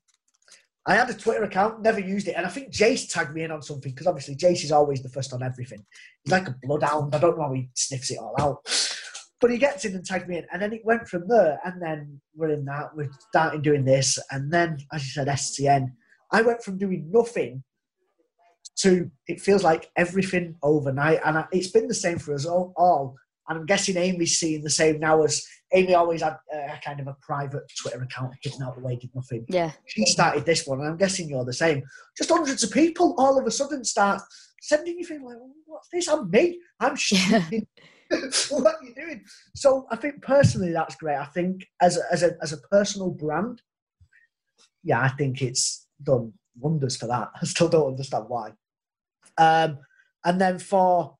I 0.87 0.95
had 0.95 1.09
a 1.09 1.13
Twitter 1.13 1.43
account, 1.43 1.81
never 1.81 1.99
used 1.99 2.27
it, 2.27 2.35
and 2.37 2.45
I 2.45 2.49
think 2.49 2.71
Jace 2.71 3.11
tagged 3.11 3.33
me 3.33 3.43
in 3.43 3.51
on 3.51 3.61
something 3.61 3.91
because 3.91 4.05
obviously 4.05 4.35
Jace 4.35 4.63
is 4.63 4.71
always 4.71 5.01
the 5.01 5.09
first 5.09 5.33
on 5.33 5.41
everything. 5.41 5.83
He's 6.23 6.31
like 6.31 6.47
a 6.47 6.55
bloodhound. 6.61 7.15
I 7.15 7.19
don't 7.19 7.37
know 7.37 7.45
how 7.45 7.53
he 7.53 7.69
sniffs 7.73 8.11
it 8.11 8.19
all 8.19 8.35
out, 8.39 8.59
but 9.41 9.49
he 9.49 9.57
gets 9.57 9.83
in 9.85 9.95
and 9.95 10.05
tagged 10.05 10.27
me 10.27 10.37
in, 10.37 10.45
and 10.51 10.61
then 10.61 10.73
it 10.73 10.85
went 10.85 11.07
from 11.07 11.27
there. 11.27 11.59
And 11.65 11.81
then 11.81 12.21
we're 12.35 12.51
in 12.51 12.65
that, 12.65 12.95
we're 12.95 13.09
starting 13.29 13.63
doing 13.63 13.83
this, 13.83 14.19
and 14.29 14.51
then 14.51 14.77
as 14.93 15.03
you 15.05 15.11
said, 15.11 15.27
SCN. 15.27 15.91
I 16.31 16.41
went 16.41 16.63
from 16.63 16.77
doing 16.77 17.09
nothing 17.11 17.63
to 18.77 19.09
it 19.27 19.39
feels 19.39 19.63
like 19.63 19.89
everything 19.95 20.55
overnight, 20.61 21.21
and 21.25 21.45
it's 21.51 21.71
been 21.71 21.87
the 21.87 21.93
same 21.93 22.19
for 22.19 22.33
us 22.33 22.45
all. 22.45 22.73
all. 22.77 23.15
And 23.47 23.59
I'm 23.59 23.65
guessing 23.65 23.97
Amy's 23.97 24.37
seeing 24.37 24.63
the 24.63 24.69
same 24.69 24.99
now 24.99 25.23
as 25.23 25.45
Amy 25.73 25.93
always 25.93 26.21
had 26.21 26.37
a 26.53 26.79
kind 26.83 26.99
of 26.99 27.07
a 27.07 27.17
private 27.21 27.63
Twitter 27.79 28.01
account 28.01 28.33
hidden 28.41 28.63
out 28.63 28.75
the 28.75 28.81
way, 28.81 28.95
did 28.95 29.13
nothing. 29.13 29.45
Yeah. 29.49 29.71
She 29.85 30.05
started 30.05 30.45
this 30.45 30.65
one, 30.65 30.79
and 30.79 30.89
I'm 30.89 30.97
guessing 30.97 31.29
you're 31.29 31.45
the 31.45 31.53
same. 31.53 31.83
Just 32.17 32.29
hundreds 32.29 32.63
of 32.63 32.71
people 32.71 33.15
all 33.17 33.39
of 33.39 33.45
a 33.45 33.51
sudden 33.51 33.83
start 33.83 34.21
sending 34.61 34.97
you 34.97 35.05
things 35.05 35.23
like, 35.23 35.37
"What's 35.65 35.89
this? 35.89 36.07
I'm 36.07 36.29
me. 36.29 36.59
I'm 36.79 36.97
stupid." 36.97 37.67
what 38.49 38.75
are 38.75 38.83
you 38.83 38.93
doing? 38.95 39.23
So 39.55 39.87
I 39.91 39.95
think 39.95 40.21
personally 40.21 40.71
that's 40.71 40.95
great. 40.95 41.17
I 41.17 41.25
think 41.25 41.65
as 41.81 41.97
a, 41.97 42.01
as 42.11 42.23
a 42.23 42.37
as 42.41 42.53
a 42.53 42.57
personal 42.57 43.09
brand, 43.09 43.61
yeah, 44.83 45.01
I 45.01 45.09
think 45.09 45.41
it's 45.41 45.87
done 46.01 46.33
wonders 46.57 46.95
for 46.95 47.07
that. 47.07 47.31
I 47.41 47.45
still 47.45 47.69
don't 47.69 47.91
understand 47.91 48.25
why. 48.27 48.53
Um, 49.37 49.79
and 50.23 50.39
then 50.39 50.59
for 50.59 51.17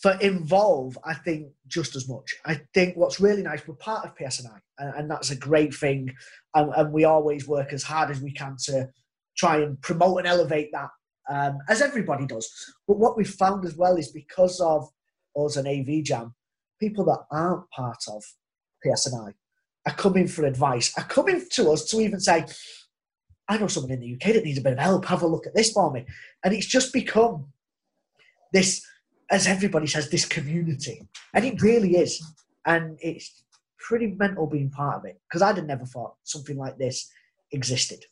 for 0.00 0.12
involve, 0.20 0.98
I 1.04 1.14
think 1.14 1.48
just 1.66 1.96
as 1.96 2.08
much. 2.08 2.34
I 2.44 2.60
think 2.74 2.96
what's 2.96 3.20
really 3.20 3.42
nice, 3.42 3.66
we're 3.66 3.74
part 3.74 4.04
of 4.04 4.16
PSNI, 4.16 4.58
and, 4.78 4.94
and 4.96 5.10
that's 5.10 5.30
a 5.30 5.36
great 5.36 5.74
thing. 5.74 6.12
And, 6.54 6.72
and, 6.76 6.92
we 6.92 7.04
always 7.04 7.48
work 7.48 7.72
as 7.72 7.82
hard 7.82 8.10
as 8.10 8.20
we 8.20 8.32
can 8.32 8.56
to 8.66 8.88
try 9.36 9.58
and 9.58 9.80
promote 9.80 10.18
and 10.18 10.26
elevate 10.26 10.70
that, 10.72 10.90
um, 11.30 11.58
as 11.68 11.80
everybody 11.80 12.26
does. 12.26 12.50
But 12.86 12.98
what 12.98 13.16
we've 13.16 13.28
found 13.28 13.64
as 13.64 13.76
well 13.76 13.96
is 13.96 14.10
because 14.12 14.60
of 14.60 14.88
us 15.36 15.56
and 15.56 15.66
AV 15.66 16.04
Jam, 16.04 16.34
people 16.80 17.04
that 17.06 17.24
aren't 17.30 17.68
part 17.70 18.02
of 18.08 18.22
PSNI 18.84 19.32
are 19.86 19.94
coming 19.94 20.26
for 20.26 20.44
advice, 20.44 20.92
are 20.96 21.04
coming 21.04 21.44
to 21.52 21.70
us 21.70 21.84
to 21.86 22.00
even 22.00 22.20
say, 22.20 22.44
I 23.48 23.58
know 23.58 23.66
someone 23.66 23.92
in 23.92 24.00
the 24.00 24.14
UK 24.14 24.34
that 24.34 24.44
needs 24.44 24.58
a 24.58 24.62
bit 24.62 24.74
of 24.74 24.78
help. 24.78 25.04
Have 25.06 25.22
a 25.22 25.26
look 25.26 25.46
at 25.46 25.54
this 25.54 25.72
for 25.72 25.92
me. 25.92 26.06
And 26.44 26.54
it's 26.54 26.66
just 26.66 26.92
become 26.92 27.48
this, 28.52 28.84
as 29.30 29.46
everybody 29.46 29.86
says, 29.86 30.10
this 30.10 30.24
community. 30.24 31.06
And 31.32 31.44
it 31.44 31.60
really 31.62 31.96
is. 31.96 32.22
And 32.66 32.98
it's 33.00 33.44
pretty 33.78 34.08
mental 34.08 34.46
being 34.46 34.70
part 34.70 34.96
of 34.96 35.04
it 35.04 35.20
because 35.28 35.42
I'd 35.42 35.56
have 35.56 35.66
never 35.66 35.84
thought 35.84 36.14
something 36.24 36.56
like 36.56 36.78
this 36.78 37.10
existed. 37.52 38.04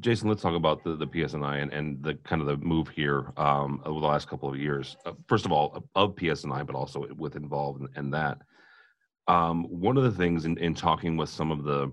Jason, 0.00 0.28
let's 0.28 0.42
talk 0.42 0.54
about 0.54 0.84
the, 0.84 0.94
the 0.96 1.06
PSNI 1.06 1.62
and, 1.62 1.72
and 1.72 2.02
the 2.02 2.14
kind 2.24 2.42
of 2.42 2.48
the 2.48 2.56
move 2.58 2.88
here 2.88 3.32
um, 3.36 3.80
over 3.86 4.00
the 4.00 4.06
last 4.06 4.28
couple 4.28 4.48
of 4.48 4.56
years. 4.56 4.96
Uh, 5.06 5.12
first 5.26 5.46
of 5.46 5.52
all, 5.52 5.84
of 5.94 6.14
PSNI, 6.16 6.66
but 6.66 6.76
also 6.76 7.06
with 7.16 7.36
involved 7.36 7.80
in, 7.80 7.88
in 7.96 8.10
that. 8.10 8.38
Um, 9.28 9.64
one 9.64 9.96
of 9.96 10.04
the 10.04 10.10
things 10.10 10.44
in, 10.44 10.58
in 10.58 10.74
talking 10.74 11.16
with 11.16 11.28
some 11.28 11.50
of 11.50 11.64
the 11.64 11.92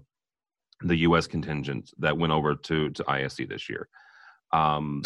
the 0.82 0.98
U.S. 0.98 1.28
contingent 1.28 1.92
that 2.00 2.18
went 2.18 2.34
over 2.34 2.56
to 2.56 2.90
to 2.90 3.10
ISE 3.10 3.38
this 3.48 3.70
year, 3.70 3.88
um, 4.52 5.02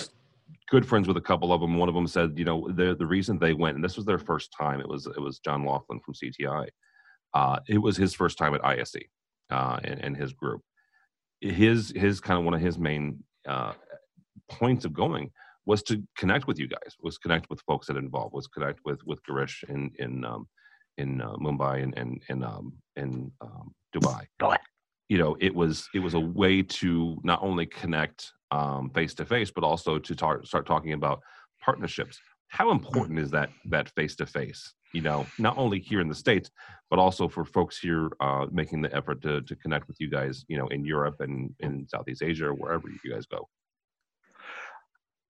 good 0.69 0.85
friends 0.85 1.07
with 1.07 1.17
a 1.17 1.21
couple 1.21 1.53
of 1.53 1.61
them. 1.61 1.77
One 1.77 1.89
of 1.89 1.95
them 1.95 2.07
said, 2.07 2.37
you 2.37 2.45
know, 2.45 2.67
the 2.71 2.95
the 2.95 3.05
reason 3.05 3.39
they 3.39 3.53
went, 3.53 3.75
and 3.75 3.83
this 3.83 3.97
was 3.97 4.05
their 4.05 4.19
first 4.19 4.53
time. 4.57 4.79
It 4.79 4.87
was 4.87 5.05
it 5.07 5.19
was 5.19 5.39
John 5.39 5.65
Laughlin 5.65 5.99
from 5.99 6.13
CTI. 6.13 6.67
Uh, 7.33 7.59
it 7.67 7.77
was 7.77 7.97
his 7.97 8.13
first 8.13 8.37
time 8.37 8.55
at 8.55 8.65
ISE 8.65 8.95
uh, 9.51 9.79
and, 9.83 10.03
and 10.03 10.17
his 10.17 10.33
group. 10.33 10.61
His 11.41 11.93
his 11.95 12.19
kind 12.19 12.39
of 12.39 12.45
one 12.45 12.53
of 12.53 12.61
his 12.61 12.77
main 12.77 13.23
uh, 13.47 13.73
points 14.49 14.85
of 14.85 14.93
going 14.93 15.31
was 15.65 15.83
to 15.83 16.01
connect 16.17 16.47
with 16.47 16.57
you 16.57 16.67
guys, 16.67 16.95
was 17.01 17.17
connect 17.17 17.49
with 17.49 17.61
folks 17.61 17.87
that 17.87 17.97
involved, 17.97 18.33
was 18.33 18.47
connect 18.47 18.79
with 18.85 18.99
with 19.05 19.19
Girish 19.29 19.63
in 19.69 19.91
in 19.99 20.25
um, 20.25 20.47
in 20.97 21.21
uh, 21.21 21.35
Mumbai 21.35 21.83
and 21.83 21.97
and 21.97 22.21
in 22.29 22.43
um, 22.43 22.73
in 22.95 23.31
um, 23.41 23.73
Dubai. 23.95 24.25
You 25.09 25.17
know, 25.17 25.37
it 25.39 25.53
was 25.53 25.87
it 25.93 25.99
was 25.99 26.15
a 26.15 26.19
way 26.19 26.61
to 26.61 27.17
not 27.23 27.41
only 27.41 27.65
connect 27.65 28.33
face 28.93 29.13
to 29.15 29.25
face, 29.25 29.51
but 29.51 29.63
also 29.63 29.99
to 29.99 30.15
tar- 30.15 30.43
start 30.45 30.65
talking 30.65 30.93
about 30.93 31.21
partnerships. 31.61 32.19
How 32.49 32.71
important 32.71 33.19
is 33.19 33.31
that 33.31 33.49
that 33.65 33.89
face 33.89 34.15
to 34.17 34.25
face? 34.25 34.73
You 34.93 35.01
know, 35.01 35.25
not 35.37 35.57
only 35.57 35.79
here 35.79 35.99
in 35.99 36.07
the 36.07 36.15
states, 36.15 36.49
but 36.89 36.97
also 36.97 37.27
for 37.27 37.43
folks 37.43 37.77
here 37.77 38.09
uh, 38.21 38.45
making 38.51 38.81
the 38.81 38.95
effort 38.95 39.21
to 39.23 39.41
to 39.41 39.55
connect 39.55 39.87
with 39.87 39.97
you 39.99 40.09
guys. 40.09 40.45
You 40.47 40.57
know, 40.57 40.67
in 40.67 40.85
Europe 40.85 41.17
and 41.19 41.53
in 41.59 41.87
Southeast 41.87 42.23
Asia 42.23 42.47
or 42.47 42.53
wherever 42.53 42.87
you 42.89 43.11
guys 43.11 43.25
go. 43.25 43.47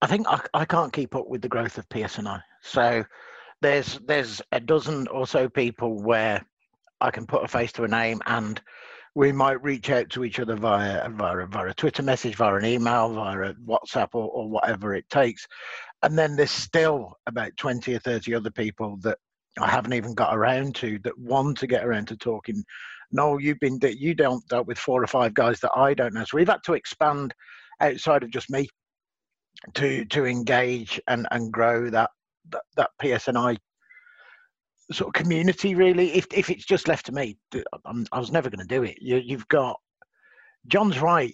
I 0.01 0.07
think 0.07 0.27
I, 0.27 0.39
I 0.53 0.65
can't 0.65 0.93
keep 0.93 1.15
up 1.15 1.27
with 1.27 1.41
the 1.41 1.49
growth 1.49 1.77
of 1.77 1.89
PSNI. 1.89 2.41
So 2.61 3.03
there's 3.61 3.99
there's 4.05 4.41
a 4.51 4.59
dozen 4.59 5.07
or 5.07 5.25
so 5.25 5.49
people 5.49 6.01
where 6.01 6.45
I 7.01 7.11
can 7.11 7.25
put 7.25 7.43
a 7.43 7.47
face 7.47 7.71
to 7.73 7.83
a 7.83 7.87
name 7.87 8.21
and 8.25 8.61
we 9.17 9.31
might 9.31 9.63
reach 9.63 9.89
out 9.89 10.07
to 10.11 10.23
each 10.23 10.39
other 10.39 10.55
via 10.55 11.09
via, 11.09 11.47
via 11.47 11.69
a 11.69 11.73
Twitter 11.73 12.03
message, 12.03 12.35
via 12.35 12.53
an 12.53 12.65
email, 12.65 13.11
via 13.11 13.51
WhatsApp, 13.67 14.09
or, 14.13 14.29
or 14.29 14.47
whatever 14.47 14.93
it 14.93 15.09
takes. 15.09 15.47
And 16.03 16.15
then 16.15 16.35
there's 16.35 16.51
still 16.51 17.17
about 17.25 17.57
20 17.57 17.95
or 17.95 17.99
30 17.99 18.35
other 18.35 18.51
people 18.51 18.95
that 19.01 19.17
I 19.59 19.71
haven't 19.71 19.93
even 19.93 20.13
got 20.13 20.37
around 20.37 20.75
to 20.75 20.99
that 20.99 21.17
want 21.17 21.57
to 21.57 21.67
get 21.67 21.83
around 21.83 22.09
to 22.09 22.15
talking. 22.15 22.63
No, 23.11 23.39
you've 23.39 23.59
been 23.59 23.79
you 23.81 24.13
don't 24.13 24.47
dealt 24.49 24.67
with 24.67 24.77
four 24.77 25.01
or 25.01 25.07
five 25.07 25.33
guys 25.33 25.59
that 25.61 25.75
I 25.75 25.95
don't 25.95 26.13
know. 26.13 26.23
So 26.23 26.37
we've 26.37 26.47
had 26.47 26.61
to 26.65 26.73
expand 26.73 27.33
outside 27.81 28.21
of 28.21 28.29
just 28.29 28.51
me 28.51 28.69
to 29.73 30.05
to 30.05 30.25
engage 30.27 31.01
and 31.07 31.27
and 31.31 31.51
grow 31.51 31.89
that 31.89 32.11
that, 32.51 32.61
that 32.75 32.91
PSNI 33.01 33.57
sort 34.91 35.07
of 35.15 35.21
community. 35.21 35.75
Really, 35.75 36.13
if 36.13 36.27
if 36.31 36.49
it's 36.49 36.65
just 36.65 36.87
left 36.87 37.05
to 37.07 37.11
me, 37.11 37.37
I'm, 37.85 38.05
i 38.11 38.19
was 38.19 38.31
never 38.31 38.49
going 38.49 38.65
to 38.65 38.75
do 38.75 38.83
it. 38.83 38.97
You, 39.01 39.17
you've 39.17 39.47
got 39.47 39.79
John's 40.67 40.99
right. 40.99 41.33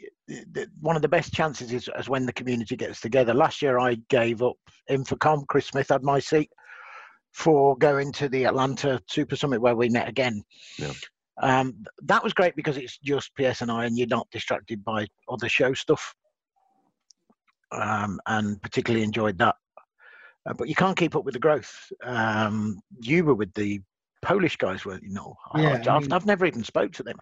One 0.79 0.95
of 0.95 1.01
the 1.01 1.07
best 1.07 1.33
chances 1.33 1.71
is, 1.73 1.89
is 1.97 2.09
when 2.09 2.25
the 2.25 2.33
community 2.33 2.75
gets 2.75 3.01
together. 3.01 3.33
Last 3.33 3.61
year, 3.61 3.79
I 3.79 3.95
gave 4.09 4.41
up 4.41 4.55
InfoComm. 4.89 5.47
Chris 5.47 5.67
Smith 5.67 5.89
had 5.89 6.03
my 6.03 6.19
seat 6.19 6.49
for 7.33 7.75
going 7.77 8.11
to 8.13 8.29
the 8.29 8.45
Atlanta 8.45 9.01
Super 9.09 9.35
Summit 9.35 9.61
where 9.61 9.75
we 9.75 9.89
met 9.89 10.07
again. 10.07 10.43
Yeah. 10.77 10.93
Um, 11.41 11.83
that 12.03 12.23
was 12.23 12.33
great 12.33 12.55
because 12.55 12.77
it's 12.77 12.99
just 12.99 13.35
PSNI 13.37 13.61
and 13.61 13.71
I 13.71 13.85
and 13.85 13.97
you're 13.97 14.07
not 14.07 14.27
distracted 14.31 14.83
by 14.83 15.07
other 15.27 15.49
show 15.49 15.73
stuff. 15.73 16.13
Um, 17.71 18.19
and 18.27 18.61
particularly 18.61 19.03
enjoyed 19.03 19.39
that. 19.39 19.55
Uh, 20.45 20.53
but 20.53 20.67
you 20.67 20.75
can't 20.75 20.97
keep 20.97 21.15
up 21.15 21.23
with 21.23 21.33
the 21.33 21.39
growth. 21.39 21.91
Um, 22.03 22.79
you 23.01 23.23
were 23.23 23.35
with 23.35 23.53
the 23.53 23.81
Polish 24.21 24.57
guys, 24.57 24.85
were 24.85 24.99
you? 25.01 25.09
No, 25.09 25.35
yeah, 25.55 25.81
I, 25.87 25.93
have 25.93 26.11
I've 26.11 26.25
never 26.25 26.45
even 26.45 26.63
spoke 26.63 26.91
to 26.93 27.03
them. 27.03 27.17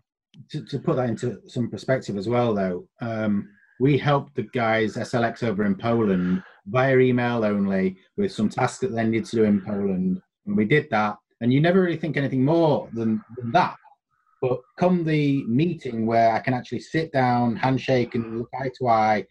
To, 0.51 0.63
to, 0.65 0.79
put 0.79 0.95
that 0.95 1.09
into 1.09 1.41
some 1.47 1.69
perspective 1.69 2.17
as 2.17 2.29
well, 2.29 2.53
though, 2.53 2.87
um, 3.01 3.49
we 3.79 3.97
helped 3.97 4.35
the 4.35 4.43
guys 4.53 4.95
SLX 4.95 5.43
over 5.43 5.65
in 5.65 5.75
Poland 5.75 6.41
via 6.67 6.97
email 6.97 7.43
only 7.43 7.97
with 8.15 8.31
some 8.31 8.47
tasks 8.47 8.79
that 8.79 8.93
they 8.93 9.03
needed 9.03 9.25
to 9.25 9.35
do 9.37 9.43
in 9.43 9.61
Poland. 9.61 10.21
And 10.45 10.55
we 10.55 10.65
did 10.65 10.87
that. 10.91 11.17
And 11.41 11.51
you 11.51 11.59
never 11.59 11.81
really 11.81 11.97
think 11.97 12.15
anything 12.15 12.45
more 12.45 12.87
than, 12.93 13.21
than 13.37 13.51
that. 13.53 13.75
But 14.41 14.61
come 14.79 15.03
the 15.03 15.43
meeting 15.45 16.05
where 16.05 16.33
I 16.33 16.39
can 16.39 16.53
actually 16.53 16.79
sit 16.79 17.11
down, 17.11 17.55
handshake, 17.55 18.15
and 18.15 18.39
look 18.39 18.49
eye 18.59 18.71
to 18.79 18.87
eye 18.87 19.25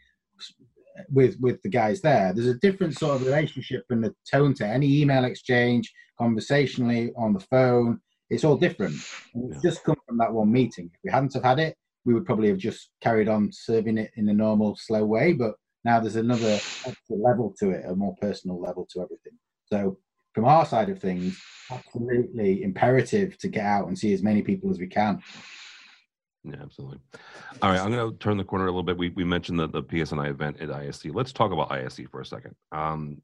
with 1.10 1.36
with 1.40 1.60
the 1.62 1.68
guys 1.68 2.00
there, 2.00 2.32
there's 2.32 2.46
a 2.46 2.58
different 2.58 2.98
sort 2.98 3.16
of 3.16 3.26
relationship 3.26 3.84
and 3.90 4.02
the 4.04 4.14
tone 4.30 4.54
to 4.54 4.66
any 4.66 5.00
email 5.00 5.24
exchange, 5.24 5.92
conversationally 6.18 7.12
on 7.16 7.32
the 7.32 7.40
phone. 7.40 8.00
It's 8.28 8.44
all 8.44 8.56
different. 8.56 8.96
And 9.34 9.52
it's 9.52 9.62
just 9.62 9.82
come 9.84 9.96
from 10.06 10.18
that 10.18 10.32
one 10.32 10.52
meeting. 10.52 10.90
If 10.92 11.00
we 11.02 11.10
hadn't 11.10 11.34
have 11.34 11.42
had 11.42 11.58
it, 11.58 11.76
we 12.04 12.14
would 12.14 12.26
probably 12.26 12.48
have 12.48 12.58
just 12.58 12.90
carried 13.00 13.28
on 13.28 13.50
serving 13.52 13.98
it 13.98 14.12
in 14.16 14.28
a 14.28 14.32
normal, 14.32 14.76
slow 14.76 15.04
way. 15.04 15.32
But 15.32 15.54
now 15.84 15.98
there's 15.98 16.16
another 16.16 16.60
level 17.08 17.54
to 17.58 17.70
it, 17.70 17.84
a 17.86 17.94
more 17.94 18.14
personal 18.20 18.60
level 18.60 18.86
to 18.92 19.00
everything. 19.00 19.32
So 19.64 19.98
from 20.34 20.44
our 20.44 20.64
side 20.64 20.90
of 20.90 21.00
things, 21.00 21.40
absolutely 21.70 22.62
imperative 22.62 23.36
to 23.38 23.48
get 23.48 23.64
out 23.64 23.88
and 23.88 23.98
see 23.98 24.12
as 24.12 24.22
many 24.22 24.42
people 24.42 24.70
as 24.70 24.78
we 24.78 24.86
can. 24.86 25.20
Yeah, 26.44 26.56
absolutely. 26.62 26.98
All 27.60 27.70
right, 27.70 27.80
I'm 27.80 27.92
going 27.92 28.10
to 28.10 28.18
turn 28.18 28.38
the 28.38 28.44
corner 28.44 28.64
a 28.64 28.68
little 28.68 28.82
bit. 28.82 28.96
We, 28.96 29.10
we 29.10 29.24
mentioned 29.24 29.58
the, 29.58 29.68
the 29.68 29.82
PSNI 29.82 30.30
event 30.30 30.60
at 30.60 30.70
ISE. 30.70 31.04
Let's 31.06 31.32
talk 31.32 31.52
about 31.52 31.70
ISE 31.70 32.00
for 32.10 32.20
a 32.20 32.26
second. 32.26 32.54
Um, 32.72 33.20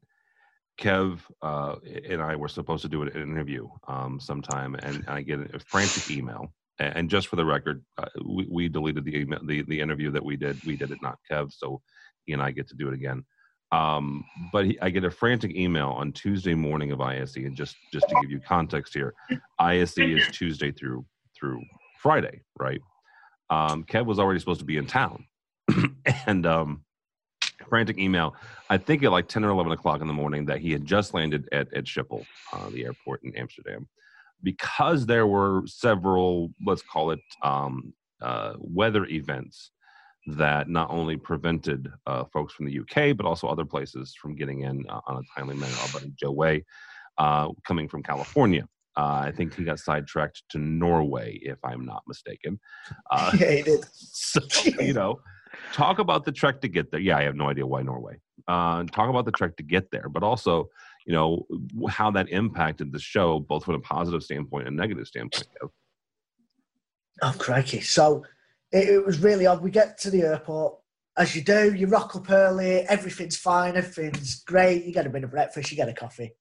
Kev 0.79 1.21
uh, 1.41 1.77
and 2.07 2.21
I 2.21 2.35
were 2.35 2.47
supposed 2.47 2.83
to 2.83 2.89
do 2.89 3.01
an 3.01 3.09
interview 3.09 3.67
um, 3.87 4.19
sometime, 4.19 4.75
and 4.75 5.03
I 5.07 5.23
get 5.23 5.39
a 5.55 5.59
frantic 5.59 6.11
email 6.11 6.51
and 6.79 7.09
just 7.09 7.27
for 7.27 7.35
the 7.35 7.45
record, 7.45 7.83
uh, 7.97 8.05
we, 8.23 8.47
we 8.49 8.69
deleted 8.69 9.03
the, 9.03 9.17
email, 9.17 9.39
the 9.43 9.63
the 9.63 9.79
interview 9.79 10.11
that 10.11 10.23
we 10.23 10.35
did. 10.35 10.63
We 10.63 10.75
did 10.75 10.91
it, 10.91 10.99
not 11.01 11.17
Kev. 11.29 11.51
So 11.51 11.81
he 12.25 12.33
and 12.33 12.41
I 12.41 12.51
get 12.51 12.67
to 12.69 12.75
do 12.75 12.87
it 12.87 12.93
again. 12.93 13.25
Um, 13.71 14.23
but 14.53 14.65
he, 14.65 14.79
I 14.79 14.89
get 14.89 15.03
a 15.03 15.11
frantic 15.11 15.55
email 15.55 15.89
on 15.89 16.13
Tuesday 16.13 16.53
morning 16.53 16.91
of 16.91 17.01
ISE, 17.01 17.35
and 17.37 17.55
just 17.55 17.75
just 17.91 18.07
to 18.09 18.15
give 18.21 18.31
you 18.31 18.39
context 18.39 18.93
here, 18.93 19.13
ISE 19.59 19.97
is 19.97 20.27
Tuesday 20.31 20.71
through 20.71 21.05
through 21.37 21.61
Friday, 21.99 22.41
right? 22.59 22.81
Um, 23.49 23.83
Kev 23.83 24.05
was 24.05 24.19
already 24.19 24.39
supposed 24.39 24.59
to 24.59 24.65
be 24.65 24.77
in 24.77 24.85
town, 24.85 25.25
and 26.25 26.45
um, 26.45 26.83
frantic 27.69 27.97
email. 27.97 28.35
I 28.69 28.77
think 28.77 29.03
at 29.03 29.11
like 29.11 29.27
ten 29.27 29.43
or 29.45 29.49
eleven 29.49 29.71
o'clock 29.71 30.01
in 30.01 30.07
the 30.07 30.13
morning 30.13 30.45
that 30.45 30.59
he 30.59 30.71
had 30.71 30.85
just 30.85 31.13
landed 31.13 31.47
at 31.51 31.73
at 31.73 31.85
Schiphol, 31.85 32.25
uh, 32.53 32.69
the 32.69 32.85
airport 32.85 33.23
in 33.23 33.35
Amsterdam, 33.35 33.87
because 34.43 35.05
there 35.05 35.27
were 35.27 35.63
several, 35.65 36.51
let's 36.65 36.81
call 36.81 37.11
it, 37.11 37.19
um, 37.43 37.93
uh, 38.21 38.53
weather 38.57 39.05
events 39.05 39.71
that 40.27 40.67
not 40.67 40.89
only 40.89 41.15
prevented 41.15 41.89
uh, 42.05 42.25
folks 42.25 42.53
from 42.53 42.65
the 42.65 42.79
UK, 42.79 43.15
but 43.15 43.25
also 43.25 43.47
other 43.47 43.63
places 43.63 44.15
from 44.21 44.35
getting 44.35 44.61
in 44.61 44.85
uh, 44.89 44.99
on 45.07 45.17
a 45.17 45.39
timely 45.39 45.55
manner. 45.55 45.73
Our 45.81 45.93
buddy 45.93 46.13
Joe 46.19 46.31
Way, 46.31 46.65
uh, 47.17 47.49
coming 47.65 47.87
from 47.87 48.03
California. 48.03 48.67
Uh, 48.97 49.25
I 49.25 49.31
think 49.31 49.55
he 49.55 49.63
got 49.63 49.79
sidetracked 49.79 50.41
to 50.49 50.57
Norway, 50.57 51.39
if 51.43 51.57
I'm 51.63 51.85
not 51.85 52.03
mistaken. 52.07 52.59
Uh, 53.11 53.31
yeah, 53.39 53.51
he 53.51 53.61
did. 53.61 53.85
So, 53.93 54.41
you 54.79 54.93
know, 54.93 55.21
talk 55.73 55.99
about 55.99 56.25
the 56.25 56.31
trek 56.31 56.61
to 56.61 56.67
get 56.67 56.91
there. 56.91 56.99
Yeah, 56.99 57.17
I 57.17 57.23
have 57.23 57.35
no 57.35 57.49
idea 57.49 57.65
why 57.65 57.83
Norway. 57.83 58.19
talk 58.47 59.09
about 59.09 59.25
the 59.25 59.31
trek 59.31 59.55
to 59.57 59.63
get 59.63 59.91
there, 59.91 60.09
but 60.09 60.23
also 60.23 60.69
you 61.07 61.13
know 61.13 61.45
how 61.89 62.11
that 62.11 62.29
impacted 62.29 62.91
the 62.91 62.99
show 62.99 63.39
both 63.39 63.63
from 63.63 63.75
a 63.75 63.79
positive 63.79 64.21
standpoint 64.21 64.67
and 64.67 64.75
negative 64.75 65.07
standpoint. 65.07 65.47
Oh 67.21 67.33
crikey. 67.37 67.79
So 67.79 68.25
it, 68.71 68.89
it, 68.89 69.05
was 69.05 69.19
really 69.19 69.47
odd. 69.47 69.63
We 69.63 69.71
get 69.71 69.97
to 69.99 70.11
the 70.11 70.23
airport. 70.23 70.75
As 71.17 71.35
you 71.35 71.41
do 71.41 71.73
you 71.73 71.87
rock 71.87 72.15
up 72.15 72.29
early. 72.29 72.81
Everything's 72.81 73.37
fine. 73.37 73.77
Everything's 73.77 74.43
great. 74.43 74.83
You 74.83 74.93
get 74.93 75.07
a 75.07 75.09
bit 75.09 75.23
of 75.23 75.31
breakfast. 75.31 75.71
You 75.71 75.77
get 75.77 75.89
a 75.89 75.93
coffee. 75.93 76.33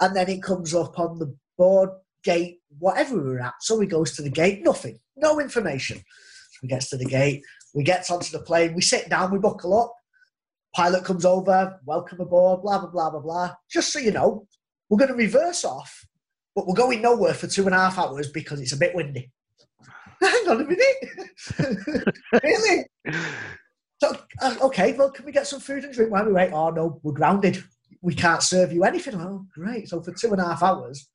And 0.00 0.16
then 0.16 0.28
it 0.30 0.42
comes 0.42 0.74
up 0.74 0.98
on 0.98 1.18
the 1.18 1.36
board 1.58 1.90
gate 2.24 2.60
whatever 2.78 3.16
we 3.16 3.30
were 3.30 3.40
at 3.40 3.54
so 3.60 3.78
he 3.78 3.86
goes 3.86 4.16
to 4.16 4.22
the 4.22 4.30
gate 4.30 4.62
nothing 4.62 4.98
no 5.16 5.38
information 5.40 5.98
so 5.98 6.58
he 6.62 6.68
gets 6.68 6.88
to 6.88 6.96
the 6.96 7.04
gate 7.04 7.42
we 7.74 7.82
get 7.82 8.10
onto 8.10 8.30
the 8.30 8.44
plane 8.44 8.74
we 8.74 8.80
sit 8.80 9.08
down 9.10 9.30
we 9.30 9.38
buckle 9.38 9.78
up 9.78 9.94
Pilot 10.74 11.04
comes 11.04 11.24
over, 11.24 11.80
welcome 11.84 12.20
aboard, 12.20 12.62
blah, 12.62 12.78
blah, 12.78 12.90
blah, 12.90 13.10
blah, 13.10 13.20
blah. 13.20 13.54
Just 13.70 13.92
so 13.92 13.98
you 13.98 14.12
know, 14.12 14.46
we're 14.88 14.98
going 14.98 15.10
to 15.10 15.16
reverse 15.16 15.64
off, 15.64 16.06
but 16.54 16.66
we're 16.66 16.74
going 16.74 17.02
nowhere 17.02 17.34
for 17.34 17.46
two 17.46 17.66
and 17.66 17.74
a 17.74 17.78
half 17.78 17.98
hours 17.98 18.30
because 18.30 18.60
it's 18.60 18.72
a 18.72 18.76
bit 18.76 18.94
windy. 18.94 19.30
Hang 20.22 20.48
on 20.48 20.60
a 20.60 20.64
minute. 20.64 22.14
really? 22.42 22.86
So, 24.00 24.16
uh, 24.40 24.56
okay, 24.62 24.92
well, 24.92 25.10
can 25.10 25.24
we 25.24 25.32
get 25.32 25.46
some 25.46 25.60
food 25.60 25.84
and 25.84 25.92
drink 25.92 26.12
while 26.12 26.24
we 26.24 26.32
wait? 26.32 26.52
Oh, 26.52 26.70
no, 26.70 27.00
we're 27.02 27.12
grounded. 27.12 27.62
We 28.00 28.14
can't 28.14 28.42
serve 28.42 28.72
you 28.72 28.84
anything. 28.84 29.14
Oh, 29.16 29.46
great. 29.52 29.88
So 29.88 30.00
for 30.00 30.12
two 30.12 30.30
and 30.32 30.40
a 30.40 30.44
half 30.44 30.62
hours, 30.62 31.08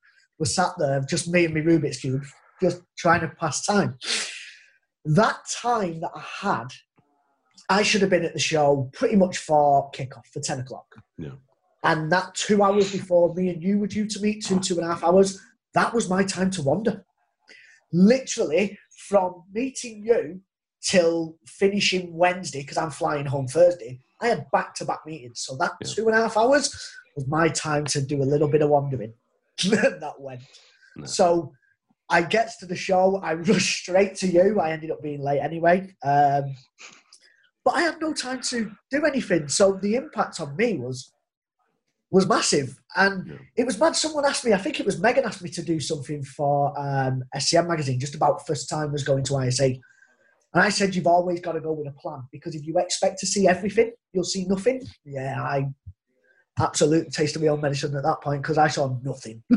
sat 0.46 0.72
there, 0.78 1.04
just 1.10 1.28
me 1.28 1.46
and 1.46 1.54
my 1.54 1.62
Rubik's 1.62 1.98
Cube, 1.98 2.24
just 2.62 2.82
trying 2.98 3.22
to 3.22 3.28
pass 3.28 3.66
time. 3.66 3.98
That 5.06 5.38
time 5.62 6.00
that 6.02 6.12
I 6.16 6.24
had 6.42 6.68
I 7.70 7.84
should 7.84 8.02
have 8.02 8.10
been 8.10 8.26
at 8.26 8.34
the 8.34 8.40
show 8.40 8.90
pretty 8.94 9.16
much 9.16 9.38
for 9.38 9.90
kickoff 9.92 10.26
for 10.32 10.42
10 10.42 10.60
o'clock. 10.60 10.86
Yeah. 11.18 11.32
And 11.84 12.12
that 12.12 12.34
two 12.36 12.64
hours 12.64 12.92
before 12.92 13.34
me 13.34 13.50
and 13.50 13.62
you 13.62 13.80
were 13.80 13.88
due 13.88 14.08
to 14.08 14.22
meet, 14.22 14.46
two, 14.46 14.60
two 14.60 14.76
and 14.76 14.86
a 14.86 14.94
half 14.94 15.04
hours, 15.04 15.40
that 15.74 15.94
was 15.94 16.10
my 16.10 16.24
time 16.24 16.50
to 16.52 16.62
wander. 16.62 17.06
Literally 17.92 18.78
from 19.08 19.44
meeting 19.52 20.04
you 20.06 20.42
till 20.82 21.38
finishing 21.46 22.14
Wednesday, 22.16 22.62
because 22.62 22.78
I'm 22.78 22.92
flying 22.92 23.26
home 23.26 23.48
Thursday, 23.48 24.00
I 24.22 24.28
had 24.28 24.46
back 24.52 24.76
to 24.76 24.86
back 24.86 25.00
meetings. 25.06 25.42
So 25.42 25.58
that 25.58 25.74
yeah. 25.82 25.92
two 25.94 26.08
and 26.08 26.18
a 26.18 26.22
half 26.22 26.38
hours 26.38 26.74
was 27.16 27.28
my 27.28 27.50
time 27.50 27.86
to 27.86 28.02
do 28.02 28.22
a 28.22 28.26
little 28.26 28.48
bit 28.48 28.62
of 28.62 28.70
wandering. 28.70 29.14
that 29.70 30.14
went. 30.20 30.42
No. 30.96 31.06
So 31.06 31.54
I 32.10 32.22
get 32.22 32.52
to 32.60 32.66
the 32.66 32.76
show, 32.76 33.20
I 33.24 33.34
rush 33.52 33.82
straight 33.82 34.16
to 34.18 34.28
you. 34.28 34.60
I 34.60 34.72
ended 34.72 34.92
up 34.92 35.02
being 35.02 35.22
late 35.22 35.40
anyway. 35.40 35.94
Um, 36.04 36.56
but 37.66 37.76
I 37.76 37.82
had 37.82 38.02
no 38.02 38.14
time 38.14 38.42
to 38.42 38.72
do 38.92 39.06
anything. 39.06 39.48
So 39.48 39.80
the 39.82 39.96
impact 39.96 40.40
on 40.40 40.56
me 40.56 40.78
was 40.78 41.12
was 42.12 42.28
massive, 42.28 42.80
and 42.96 43.26
yeah. 43.26 43.38
it 43.56 43.66
was 43.66 43.80
mad. 43.80 43.96
Someone 43.96 44.24
asked 44.24 44.46
me, 44.46 44.54
I 44.54 44.60
think 44.60 44.80
it 44.80 44.86
was 44.86 45.00
Megan 45.00 45.26
asked 45.26 45.42
me 45.42 45.50
to 45.50 45.64
do 45.64 45.80
something 45.80 46.24
for 46.24 46.72
um, 46.80 47.24
SCN 47.36 47.68
magazine 47.68 48.00
just 48.00 48.14
about 48.14 48.46
first 48.46 48.70
time 48.70 48.92
was 48.92 49.04
going 49.04 49.24
to 49.24 49.36
ISE. 49.38 49.60
And 49.60 50.62
I 50.62 50.70
said, 50.70 50.94
you've 50.94 51.08
always 51.08 51.40
got 51.40 51.54
to 51.54 51.60
go 51.60 51.74
with 51.74 51.88
a 51.88 52.00
plan 52.00 52.22
because 52.32 52.54
if 52.54 52.68
you 52.68 52.78
expect 52.78 53.18
to 53.22 53.26
see 53.26 53.48
everything, 53.48 53.94
you'll 54.14 54.24
see 54.24 54.46
nothing. 54.46 54.84
Yeah, 55.04 55.42
I 55.42 55.70
absolutely 56.60 57.10
tasted 57.10 57.42
my 57.42 57.48
own 57.50 57.62
medicine 57.62 57.96
at 57.96 58.04
that 58.04 58.22
point 58.22 58.42
because 58.42 58.58
I 58.58 58.68
saw 58.68 58.96
nothing. 59.04 59.44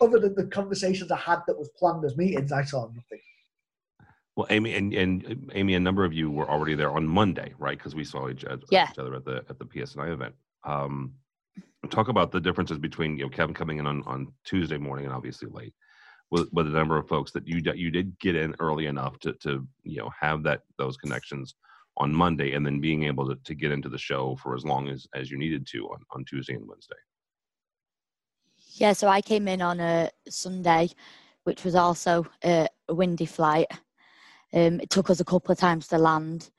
Other 0.00 0.18
than 0.18 0.34
the 0.34 0.48
conversations 0.50 1.10
I 1.10 1.18
had 1.18 1.40
that 1.46 1.58
was 1.58 1.68
planned 1.76 2.04
as 2.04 2.16
meetings, 2.16 2.52
I 2.52 2.64
saw 2.64 2.86
nothing. 2.86 3.20
Well, 4.36 4.46
Amy 4.48 4.74
and, 4.74 4.94
and 4.94 5.50
Amy, 5.54 5.74
a 5.74 5.80
number 5.80 6.04
of 6.04 6.14
you 6.14 6.30
were 6.30 6.48
already 6.48 6.74
there 6.74 6.90
on 6.90 7.06
Monday, 7.06 7.52
right? 7.58 7.76
Because 7.76 7.94
we 7.94 8.04
saw 8.04 8.30
each, 8.30 8.44
yeah. 8.70 8.88
each, 8.90 8.98
other 8.98 9.14
at 9.14 9.24
the 9.26 9.44
at 9.50 9.58
the 9.58 9.66
PSNI 9.66 10.12
event. 10.12 10.34
Um, 10.64 11.12
talk 11.90 12.08
about 12.08 12.32
the 12.32 12.40
differences 12.40 12.78
between 12.78 13.18
you 13.18 13.24
know 13.24 13.30
Kevin 13.30 13.54
coming 13.54 13.78
in 13.78 13.86
on, 13.86 14.02
on 14.06 14.32
Tuesday 14.44 14.78
morning 14.78 15.04
and 15.04 15.14
obviously 15.14 15.48
late, 15.50 15.74
with, 16.30 16.48
with 16.52 16.66
a 16.66 16.70
number 16.70 16.96
of 16.96 17.06
folks 17.08 17.30
that 17.32 17.46
you 17.46 17.60
d- 17.60 17.76
you 17.76 17.90
did 17.90 18.18
get 18.20 18.34
in 18.34 18.54
early 18.58 18.86
enough 18.86 19.18
to 19.20 19.34
to 19.34 19.66
you 19.84 19.98
know 19.98 20.10
have 20.18 20.42
that 20.44 20.62
those 20.78 20.96
connections 20.96 21.54
on 21.96 22.14
Monday, 22.14 22.52
and 22.54 22.64
then 22.64 22.80
being 22.80 23.04
able 23.04 23.28
to, 23.28 23.36
to 23.44 23.54
get 23.54 23.70
into 23.70 23.88
the 23.88 23.98
show 23.98 24.36
for 24.42 24.54
as 24.54 24.64
long 24.64 24.88
as 24.88 25.06
as 25.14 25.30
you 25.30 25.38
needed 25.38 25.66
to 25.68 25.86
on 25.86 26.00
on 26.10 26.24
Tuesday 26.24 26.54
and 26.54 26.66
Wednesday. 26.66 26.96
Yeah, 28.74 28.94
so 28.94 29.08
I 29.08 29.20
came 29.20 29.48
in 29.48 29.60
on 29.60 29.80
a 29.80 30.10
Sunday, 30.28 30.90
which 31.44 31.64
was 31.64 31.74
also 31.74 32.26
a, 32.42 32.68
a 32.88 32.94
windy 32.94 33.26
flight. 33.26 33.66
Um, 34.54 34.80
it 34.80 34.90
took 34.90 35.10
us 35.10 35.20
a 35.20 35.24
couple 35.24 35.52
of 35.52 35.58
times 35.58 35.88
to 35.88 35.98
land, 35.98 36.50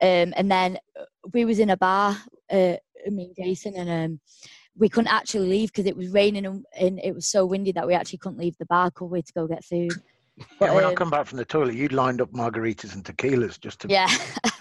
um, 0.00 0.32
and 0.36 0.50
then 0.50 0.78
uh, 0.98 1.04
we 1.32 1.44
was 1.44 1.58
in 1.58 1.70
a 1.70 1.76
bar, 1.76 2.16
uh, 2.50 2.76
me 3.06 3.24
and 3.24 3.36
Jason, 3.36 3.74
and 3.74 3.90
um, 3.90 4.20
we 4.76 4.88
couldn't 4.88 5.12
actually 5.12 5.48
leave 5.48 5.72
because 5.72 5.86
it 5.86 5.96
was 5.96 6.08
raining 6.08 6.46
and, 6.46 6.64
and, 6.78 7.00
it 7.02 7.14
was 7.14 7.26
so 7.26 7.46
windy 7.46 7.72
that 7.72 7.86
we 7.86 7.94
actually 7.94 8.18
couldn't 8.18 8.38
leave 8.38 8.56
the 8.58 8.66
bar, 8.66 8.90
could 8.90 9.06
we, 9.06 9.22
to 9.22 9.32
go 9.32 9.46
get 9.46 9.64
food. 9.64 9.92
But, 10.58 10.66
yeah, 10.66 10.74
when 10.74 10.84
um, 10.84 10.90
I 10.90 10.94
come 10.94 11.10
back 11.10 11.26
from 11.26 11.38
the 11.38 11.44
toilet, 11.44 11.74
you'd 11.74 11.92
lined 11.92 12.20
up 12.20 12.30
margaritas 12.32 12.94
and 12.94 13.02
tequilas 13.02 13.58
just 13.58 13.80
to. 13.80 13.88
Yeah. 13.88 14.08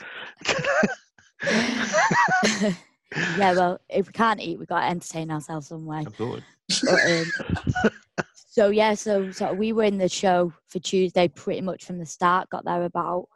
yeah, 3.38 3.54
well, 3.54 3.80
if 3.90 4.08
we 4.08 4.14
can't 4.14 4.42
eat, 4.42 4.60
we've 4.60 4.68
got 4.68 4.82
to 4.82 4.88
entertain 4.88 5.32
ourselves 5.32 5.68
some 5.68 5.86
way. 5.86 6.04
Absolutely. 6.06 6.44
But, 6.84 7.12
um, 7.12 7.92
so 8.34 8.70
yeah, 8.70 8.94
so 8.94 9.32
so 9.32 9.54
we 9.54 9.74
were 9.74 9.84
in 9.84 9.98
the 9.98 10.10
show 10.10 10.54
for 10.70 10.80
Tuesday 10.80 11.28
pretty 11.28 11.62
much 11.62 11.84
from 11.84 12.00
the 12.00 12.06
start. 12.06 12.50
Got 12.50 12.66
there 12.66 12.84
about 12.84 13.28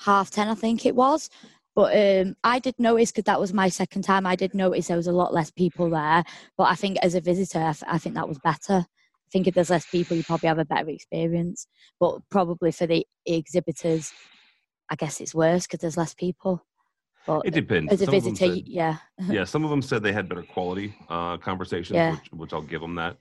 half 0.00 0.30
ten, 0.30 0.48
I 0.48 0.54
think 0.54 0.84
it 0.84 0.94
was. 0.94 1.30
But 1.74 1.96
um, 1.96 2.34
I 2.42 2.58
did 2.58 2.74
notice 2.78 3.12
because 3.12 3.26
that 3.26 3.38
was 3.38 3.52
my 3.52 3.68
second 3.68 4.02
time. 4.02 4.26
I 4.26 4.34
did 4.34 4.52
notice 4.52 4.88
there 4.88 4.96
was 4.96 5.06
a 5.06 5.12
lot 5.12 5.32
less 5.32 5.52
people 5.52 5.88
there. 5.90 6.24
But 6.56 6.64
I 6.64 6.74
think 6.74 6.98
as 7.02 7.14
a 7.14 7.20
visitor, 7.20 7.60
I, 7.60 7.68
f- 7.68 7.84
I 7.86 7.98
think 7.98 8.16
that 8.16 8.28
was 8.28 8.40
better. 8.40 8.84
I 8.84 9.30
think 9.30 9.46
if 9.46 9.54
there's 9.54 9.70
less 9.70 9.86
people, 9.86 10.16
you 10.16 10.24
probably 10.24 10.48
have 10.48 10.58
a 10.58 10.64
better 10.64 10.88
experience. 10.88 11.68
But 12.00 12.18
probably 12.30 12.72
for 12.72 12.88
the 12.88 13.06
exhibitors, 13.24 14.12
I 14.90 14.96
guess 14.96 15.20
it's 15.20 15.36
worse 15.36 15.68
because 15.68 15.78
there's 15.78 15.96
less 15.96 16.14
people. 16.14 16.66
It 17.44 17.54
depends. 17.54 17.92
As 17.92 18.00
a 18.00 18.06
some 18.06 18.12
visitor, 18.12 18.36
said, 18.36 18.62
yeah. 18.66 18.96
yeah, 19.28 19.44
some 19.44 19.64
of 19.64 19.70
them 19.70 19.82
said 19.82 20.02
they 20.02 20.12
had 20.12 20.28
better 20.28 20.42
quality 20.42 20.94
uh, 21.08 21.36
conversations, 21.36 21.96
yeah. 21.96 22.12
which, 22.12 22.32
which 22.32 22.52
I'll 22.52 22.62
give 22.62 22.80
them 22.80 22.94
that. 22.96 23.16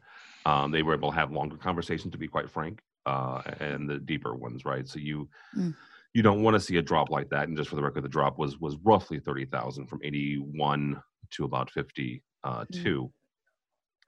Um, 0.45 0.71
they 0.71 0.81
were 0.81 0.93
able 0.93 1.11
to 1.11 1.15
have 1.17 1.31
longer 1.31 1.57
conversations, 1.57 2.11
to 2.13 2.17
be 2.17 2.27
quite 2.27 2.49
frank, 2.49 2.81
uh, 3.05 3.41
and 3.59 3.89
the 3.89 3.99
deeper 3.99 4.35
ones, 4.35 4.65
right? 4.65 4.87
So 4.87 4.99
you. 4.99 5.29
Mm 5.55 5.75
you 6.17 6.23
don't 6.23 6.41
want 6.41 6.55
to 6.55 6.59
see 6.59 6.77
a 6.77 6.81
drop 6.81 7.11
like 7.11 7.29
that. 7.29 7.47
And 7.47 7.55
just 7.55 7.69
for 7.69 7.75
the 7.75 7.83
record, 7.83 8.03
the 8.03 8.09
drop 8.09 8.39
was 8.39 8.59
was 8.59 8.75
roughly 8.83 9.19
thirty 9.19 9.45
thousand 9.45 9.85
from 9.85 9.99
eighty 10.03 10.37
one 10.37 10.99
to 11.31 11.45
about 11.45 11.69
fifty 11.69 12.23
uh, 12.43 12.65
two 12.71 13.11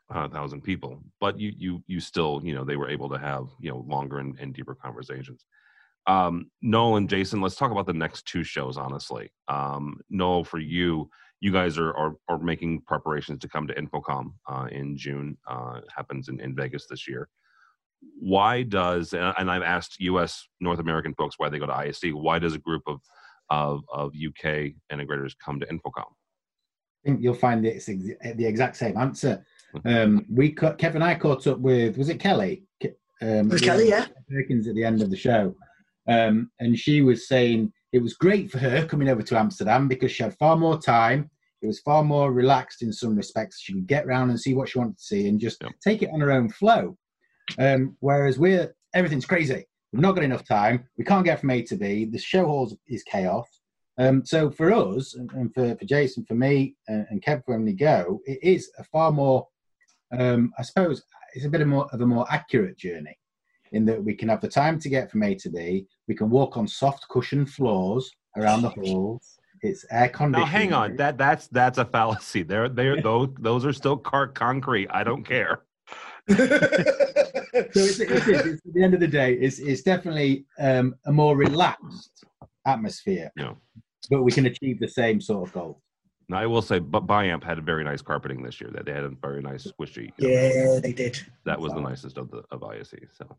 uh, 0.10 0.28
thousand 0.28 0.62
people. 0.62 1.04
But 1.20 1.40
you 1.40 1.54
you 1.56 1.84
you 1.86 2.00
still 2.00 2.42
you 2.44 2.56
know 2.56 2.64
they 2.64 2.78
were 2.78 2.90
able 2.90 3.10
to 3.10 3.20
have 3.20 3.48
you 3.60 3.70
know 3.70 3.86
longer 3.88 4.18
and, 4.18 4.38
and 4.40 4.56
deeper 4.56 4.74
conversations. 4.74 5.46
Um, 6.08 6.50
Noel 6.62 6.98
and 6.98 7.10
Jason, 7.10 7.42
let's 7.42 7.56
talk 7.56 7.72
about 7.72 7.86
the 7.86 7.94
next 7.94 8.26
two 8.26 8.44
shows. 8.44 8.78
Honestly, 8.78 9.32
um, 9.48 10.00
Noel, 10.10 10.44
for 10.44 10.60
you, 10.60 11.10
you 11.40 11.52
guys 11.52 11.78
are, 11.78 11.96
are, 11.96 12.16
are 12.28 12.40
making 12.40 12.82
preparations 12.82 13.40
to 13.40 13.48
come 13.48 13.68
to 13.68 13.76
InfoComm 13.76 14.34
uh, 14.48 14.68
in 14.72 14.98
June. 14.98 15.38
Uh, 15.48 15.82
happens 15.96 16.28
in, 16.30 16.40
in 16.40 16.56
Vegas 16.56 16.88
this 16.88 17.08
year 17.08 17.30
why 18.20 18.64
does 18.64 19.14
and 19.14 19.52
I've 19.52 19.64
asked 19.64 20.00
U.S. 20.00 20.48
North 20.60 20.80
American 20.80 21.14
folks 21.16 21.36
why 21.38 21.50
they 21.50 21.60
go 21.60 21.66
to 21.66 21.76
ISE. 21.76 22.04
Why 22.12 22.40
does 22.40 22.56
a 22.56 22.60
group 22.60 22.84
of 22.88 23.02
of, 23.50 23.84
of 23.92 24.12
UK 24.14 24.74
integrators 24.92 25.34
come 25.44 25.60
to 25.60 25.66
InfoComm? 25.66 26.06
I 26.06 27.10
think 27.10 27.22
you'll 27.22 27.34
find 27.34 27.66
it's 27.66 27.86
the 27.86 28.16
exact 28.46 28.76
same 28.76 28.98
answer. 28.98 29.46
Mm-hmm. 29.76 29.88
Um, 29.88 30.26
we 30.30 30.52
Kevin 30.52 31.02
and 31.02 31.04
I 31.04 31.16
caught 31.16 31.48
up 31.48 31.60
with 31.60 31.98
was 31.98 32.10
it 32.10 32.20
Kelly? 32.20 32.64
Um, 33.22 33.50
was 33.50 33.62
Kelly, 33.62 33.90
yeah. 33.90 34.06
Perkins 34.30 34.68
at 34.68 34.76
the 34.76 34.84
end 34.84 35.02
of 35.02 35.10
the 35.10 35.18
show, 35.18 35.56
um, 36.10 36.52
and 36.60 36.78
she 36.78 37.02
was 37.02 37.28
saying 37.28 37.72
it 37.94 38.02
was 38.02 38.16
great 38.16 38.52
for 38.52 38.58
her 38.58 38.86
coming 38.86 39.10
over 39.10 39.22
to 39.22 39.38
Amsterdam 39.38 39.88
because 39.88 40.12
she 40.12 40.24
had 40.24 40.38
far 40.38 40.58
more 40.58 40.80
time. 40.80 41.30
It 41.62 41.68
was 41.68 41.80
far 41.80 42.04
more 42.04 42.32
relaxed 42.32 42.82
in 42.82 42.92
some 42.92 43.16
respects. 43.16 43.60
She 43.62 43.74
could 43.74 43.88
get 43.88 44.06
around 44.06 44.30
and 44.30 44.40
see 44.40 44.54
what 44.54 44.70
she 44.70 44.80
wanted 44.80 44.98
to 44.98 45.04
see 45.04 45.28
and 45.28 45.40
just 45.40 45.64
take 45.84 46.02
it 46.02 46.10
on 46.12 46.22
her 46.22 46.32
own 46.32 46.50
flow. 46.50 46.98
Um, 47.60 47.96
whereas 48.00 48.40
we're 48.40 48.74
everything's 48.94 49.26
crazy. 49.26 49.66
We've 49.92 50.02
not 50.02 50.16
got 50.16 50.24
enough 50.24 50.48
time. 50.48 50.88
We 50.98 51.04
can't 51.04 51.26
get 51.26 51.40
from 51.40 51.52
A 51.52 51.62
to 51.64 51.76
B. 51.76 52.06
The 52.06 52.18
show 52.18 52.46
halls 52.46 52.76
is 52.88 53.04
chaos. 53.04 53.48
Um, 54.00 54.26
so 54.26 54.50
for 54.50 54.72
us 54.72 55.16
and 55.16 55.54
for, 55.54 55.76
for 55.76 55.86
Jason, 55.86 56.26
for 56.26 56.36
me 56.36 56.76
and, 56.88 57.06
and 57.10 57.22
Kev 57.22 57.42
when 57.46 57.66
we 57.66 57.74
go, 57.74 58.22
it 58.26 58.40
is 58.42 58.72
a 58.80 58.84
far 58.86 59.12
more, 59.12 59.48
um, 60.18 60.54
I 60.58 60.64
suppose, 60.64 61.04
it's 61.34 61.46
a 61.46 61.50
bit 61.50 61.62
of, 61.62 61.68
more, 61.68 61.88
of 61.92 62.00
a 62.00 62.06
more 62.06 62.26
accurate 62.32 62.78
journey 62.78 63.18
in 63.72 63.86
that 63.86 64.04
we 64.04 64.14
can 64.14 64.30
have 64.30 64.42
the 64.42 64.48
time 64.48 64.80
to 64.80 64.90
get 64.90 65.12
from 65.12 65.24
A 65.24 65.36
to 65.36 65.50
B. 65.50 65.86
We 66.08 66.16
can 66.16 66.30
walk 66.30 66.58
on 66.58 66.68
soft 66.68 67.08
cushioned 67.10 67.50
floors 67.50 68.12
around 68.38 68.62
the 68.62 68.70
halls. 68.70 69.38
It's 69.62 69.86
air 69.92 70.10
conditioned. 70.10 70.46
Now 70.46 70.52
hang 70.52 70.74
on, 70.74 70.96
that 70.96 71.18
that's 71.18 71.48
that's 71.48 71.78
a 71.78 71.86
fallacy. 71.86 72.44
There, 72.44 72.70
there, 72.70 73.02
those 73.02 73.30
those 73.40 73.66
are 73.66 73.74
still 73.74 73.98
cart 73.98 74.34
concrete. 74.34 74.88
I 74.92 75.04
don't 75.04 75.24
care. 75.24 75.64
so 76.30 76.36
it's, 77.64 78.00
it 78.00 78.12
is, 78.12 78.28
it's, 78.28 78.66
at 78.66 78.74
the 78.74 78.84
end 78.84 78.94
of 78.94 79.00
the 79.00 79.08
day, 79.08 79.34
it's, 79.34 79.58
it's 79.58 79.82
definitely 79.82 80.46
um, 80.60 80.96
a 81.08 81.12
more 81.12 81.36
relaxed 81.36 82.24
atmosphere. 82.68 83.32
Yeah. 83.36 83.54
But 84.12 84.22
we 84.22 84.32
can 84.32 84.46
achieve 84.46 84.80
the 84.80 84.88
same 84.88 85.20
sort 85.20 85.48
of 85.48 85.54
goal. 85.54 85.82
Now, 86.30 86.38
I 86.38 86.46
will 86.46 86.62
say, 86.62 86.78
but 86.78 87.08
Biamp 87.08 87.44
had 87.44 87.58
a 87.58 87.62
very 87.62 87.84
nice 87.84 88.04
carpeting 88.04 88.44
this 88.44 88.62
year. 88.62 88.70
That 88.72 88.86
they 88.86 88.94
had 88.94 89.04
a 89.04 89.10
very 89.10 89.42
nice 89.42 89.66
squishy. 89.66 90.12
Yeah, 90.20 90.80
they 90.80 90.94
did. 90.94 91.20
That 91.46 91.60
was 91.60 91.74
the 91.74 91.82
nicest 91.82 92.20
of 92.20 92.30
the 92.30 92.44
of 92.52 92.64
ISE. 92.64 92.94
So, 93.18 93.36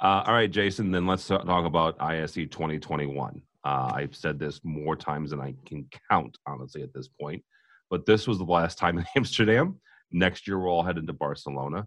uh, 0.00 0.24
all 0.26 0.34
right, 0.34 0.50
Jason. 0.50 0.90
Then 0.90 1.06
let's 1.06 1.26
talk 1.26 1.66
about 1.66 2.00
ISE 2.00 2.34
2021. 2.34 3.42
Uh, 3.64 3.92
I've 3.94 4.14
said 4.14 4.38
this 4.38 4.60
more 4.62 4.96
times 4.96 5.30
than 5.30 5.40
I 5.40 5.54
can 5.66 5.88
count, 6.10 6.36
honestly, 6.46 6.82
at 6.82 6.92
this 6.92 7.08
point. 7.08 7.42
But 7.90 8.04
this 8.06 8.26
was 8.26 8.38
the 8.38 8.44
last 8.44 8.78
time 8.78 8.98
in 8.98 9.06
Amsterdam. 9.16 9.80
Next 10.12 10.46
year, 10.46 10.58
we're 10.58 10.68
all 10.68 10.82
headed 10.82 11.06
to 11.06 11.12
Barcelona 11.12 11.86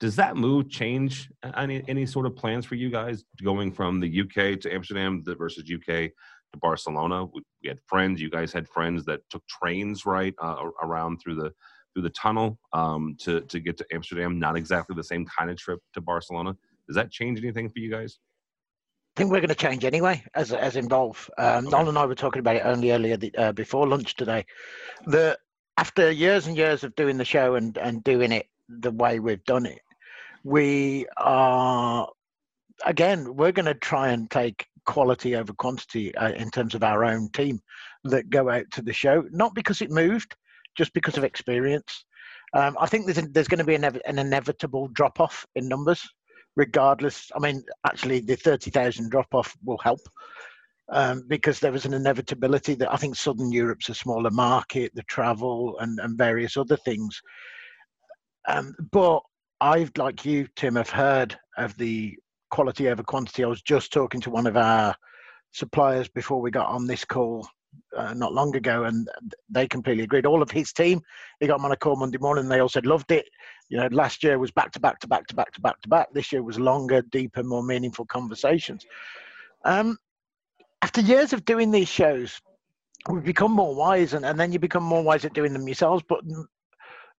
does 0.00 0.16
that 0.16 0.36
move 0.36 0.70
change 0.70 1.30
any 1.56 1.82
any 1.88 2.06
sort 2.06 2.26
of 2.26 2.36
plans 2.36 2.64
for 2.64 2.76
you 2.76 2.90
guys 2.90 3.24
going 3.42 3.72
from 3.72 4.00
the 4.00 4.20
UK 4.20 4.60
to 4.60 4.72
Amsterdam 4.72 5.24
versus 5.36 5.64
UK 5.72 5.86
to 5.86 6.58
Barcelona? 6.60 7.24
We, 7.24 7.42
we 7.62 7.68
had 7.68 7.80
friends. 7.86 8.20
You 8.20 8.30
guys 8.30 8.52
had 8.52 8.68
friends 8.68 9.04
that 9.06 9.20
took 9.30 9.42
trains 9.48 10.06
right 10.06 10.34
uh, 10.40 10.64
around 10.82 11.18
through 11.18 11.36
the 11.36 11.52
through 11.92 12.04
the 12.04 12.10
tunnel 12.10 12.58
um, 12.72 13.16
to 13.20 13.40
to 13.42 13.58
get 13.58 13.76
to 13.78 13.86
Amsterdam. 13.92 14.38
Not 14.38 14.56
exactly 14.56 14.94
the 14.94 15.04
same 15.04 15.26
kind 15.26 15.50
of 15.50 15.56
trip 15.56 15.80
to 15.94 16.00
Barcelona. 16.00 16.56
Does 16.88 16.96
that 16.96 17.10
change 17.10 17.38
anything 17.38 17.68
for 17.68 17.78
you 17.78 17.90
guys? 17.90 18.18
I 19.16 19.20
think 19.20 19.30
we're 19.30 19.40
going 19.40 19.48
to 19.48 19.54
change 19.54 19.84
anyway, 19.84 20.22
as 20.34 20.52
as 20.52 20.76
involved. 20.76 21.28
Um, 21.38 21.66
okay. 21.66 21.70
Noel 21.70 21.88
and 21.88 21.98
I 21.98 22.06
were 22.06 22.14
talking 22.14 22.40
about 22.40 22.56
it 22.56 22.64
only 22.64 22.92
earlier 22.92 23.16
the, 23.16 23.34
uh, 23.36 23.52
before 23.52 23.86
lunch 23.86 24.14
today. 24.14 24.46
The 25.06 25.38
after 25.76 26.10
years 26.10 26.46
and 26.46 26.56
years 26.56 26.84
of 26.84 26.94
doing 26.94 27.18
the 27.18 27.24
show 27.24 27.56
and 27.56 27.76
and 27.78 28.02
doing 28.04 28.32
it 28.32 28.46
the 28.68 28.92
way 28.92 29.18
we've 29.18 29.44
done 29.44 29.66
it, 29.66 29.80
we 30.44 31.06
are 31.16 32.08
again 32.86 33.34
we're 33.34 33.52
going 33.52 33.66
to 33.66 33.74
try 33.74 34.08
and 34.08 34.30
take 34.30 34.66
quality 34.86 35.36
over 35.36 35.52
quantity 35.52 36.14
uh, 36.14 36.32
in 36.32 36.50
terms 36.50 36.74
of 36.74 36.82
our 36.82 37.04
own 37.04 37.28
team 37.30 37.60
that 38.04 38.30
go 38.30 38.48
out 38.48 38.64
to 38.70 38.80
the 38.80 38.92
show 38.92 39.24
not 39.30 39.54
because 39.54 39.82
it 39.82 39.90
moved 39.90 40.34
just 40.76 40.92
because 40.94 41.18
of 41.18 41.24
experience 41.24 42.04
um, 42.54 42.76
i 42.80 42.86
think 42.86 43.04
there's, 43.04 43.18
a, 43.18 43.28
there's 43.32 43.48
going 43.48 43.58
to 43.58 43.64
be 43.64 43.74
an, 43.74 43.84
an 43.84 44.18
inevitable 44.18 44.88
drop 44.88 45.20
off 45.20 45.44
in 45.56 45.68
numbers 45.68 46.08
regardless 46.58 47.30
i 47.34 47.38
mean 47.38 47.62
actually 47.86 48.20
the 48.20 48.36
30000 48.36 49.10
drop 49.10 49.32
off 49.32 49.56
will 49.64 49.78
help 49.78 50.00
um, 50.90 51.22
because 51.28 51.60
there 51.60 51.72
was 51.72 51.86
an 51.86 51.94
inevitability 51.94 52.74
that 52.74 52.92
i 52.92 52.96
think 52.96 53.16
southern 53.16 53.50
europe's 53.50 53.88
a 53.88 53.94
smaller 53.94 54.30
market 54.30 54.92
the 54.94 55.02
travel 55.04 55.78
and, 55.80 55.98
and 56.00 56.18
various 56.18 56.56
other 56.56 56.76
things 56.76 57.20
um, 58.48 58.74
but 58.92 59.20
I've, 59.60 59.90
like 59.96 60.24
you, 60.24 60.48
Tim, 60.56 60.76
have 60.76 60.90
heard 60.90 61.36
of 61.56 61.76
the 61.76 62.16
quality 62.50 62.88
over 62.88 63.02
quantity. 63.02 63.44
I 63.44 63.48
was 63.48 63.62
just 63.62 63.92
talking 63.92 64.20
to 64.22 64.30
one 64.30 64.46
of 64.46 64.56
our 64.56 64.94
suppliers 65.52 66.08
before 66.08 66.40
we 66.40 66.50
got 66.50 66.68
on 66.68 66.86
this 66.86 67.04
call 67.04 67.46
uh, 67.96 68.14
not 68.14 68.34
long 68.34 68.54
ago, 68.54 68.84
and 68.84 69.08
they 69.48 69.66
completely 69.66 70.04
agreed. 70.04 70.26
All 70.26 70.42
of 70.42 70.50
his 70.50 70.72
team, 70.72 71.00
he 71.40 71.46
got 71.46 71.58
them 71.58 71.64
on 71.64 71.72
a 71.72 71.76
call 71.76 71.96
Monday 71.96 72.18
morning, 72.18 72.44
and 72.44 72.52
they 72.52 72.60
all 72.60 72.68
said 72.68 72.86
loved 72.86 73.10
it. 73.10 73.28
You 73.68 73.78
know, 73.78 73.88
last 73.90 74.22
year 74.22 74.38
was 74.38 74.50
back 74.50 74.72
to 74.72 74.80
back 74.80 74.98
to 75.00 75.08
back 75.08 75.26
to 75.26 75.34
back 75.34 75.52
to 75.52 75.60
back 75.60 75.80
to 75.82 75.88
back. 75.88 76.08
This 76.12 76.32
year 76.32 76.42
was 76.42 76.58
longer, 76.58 77.02
deeper, 77.02 77.42
more 77.42 77.62
meaningful 77.62 78.06
conversations. 78.06 78.86
Um, 79.64 79.98
after 80.82 81.00
years 81.00 81.32
of 81.32 81.44
doing 81.44 81.70
these 81.70 81.88
shows, 81.88 82.40
we've 83.08 83.24
become 83.24 83.52
more 83.52 83.74
wise, 83.74 84.14
and, 84.14 84.24
and 84.24 84.38
then 84.38 84.52
you 84.52 84.58
become 84.58 84.84
more 84.84 85.02
wise 85.02 85.24
at 85.24 85.34
doing 85.34 85.52
them 85.52 85.66
yourselves. 85.66 86.02
But 86.08 86.20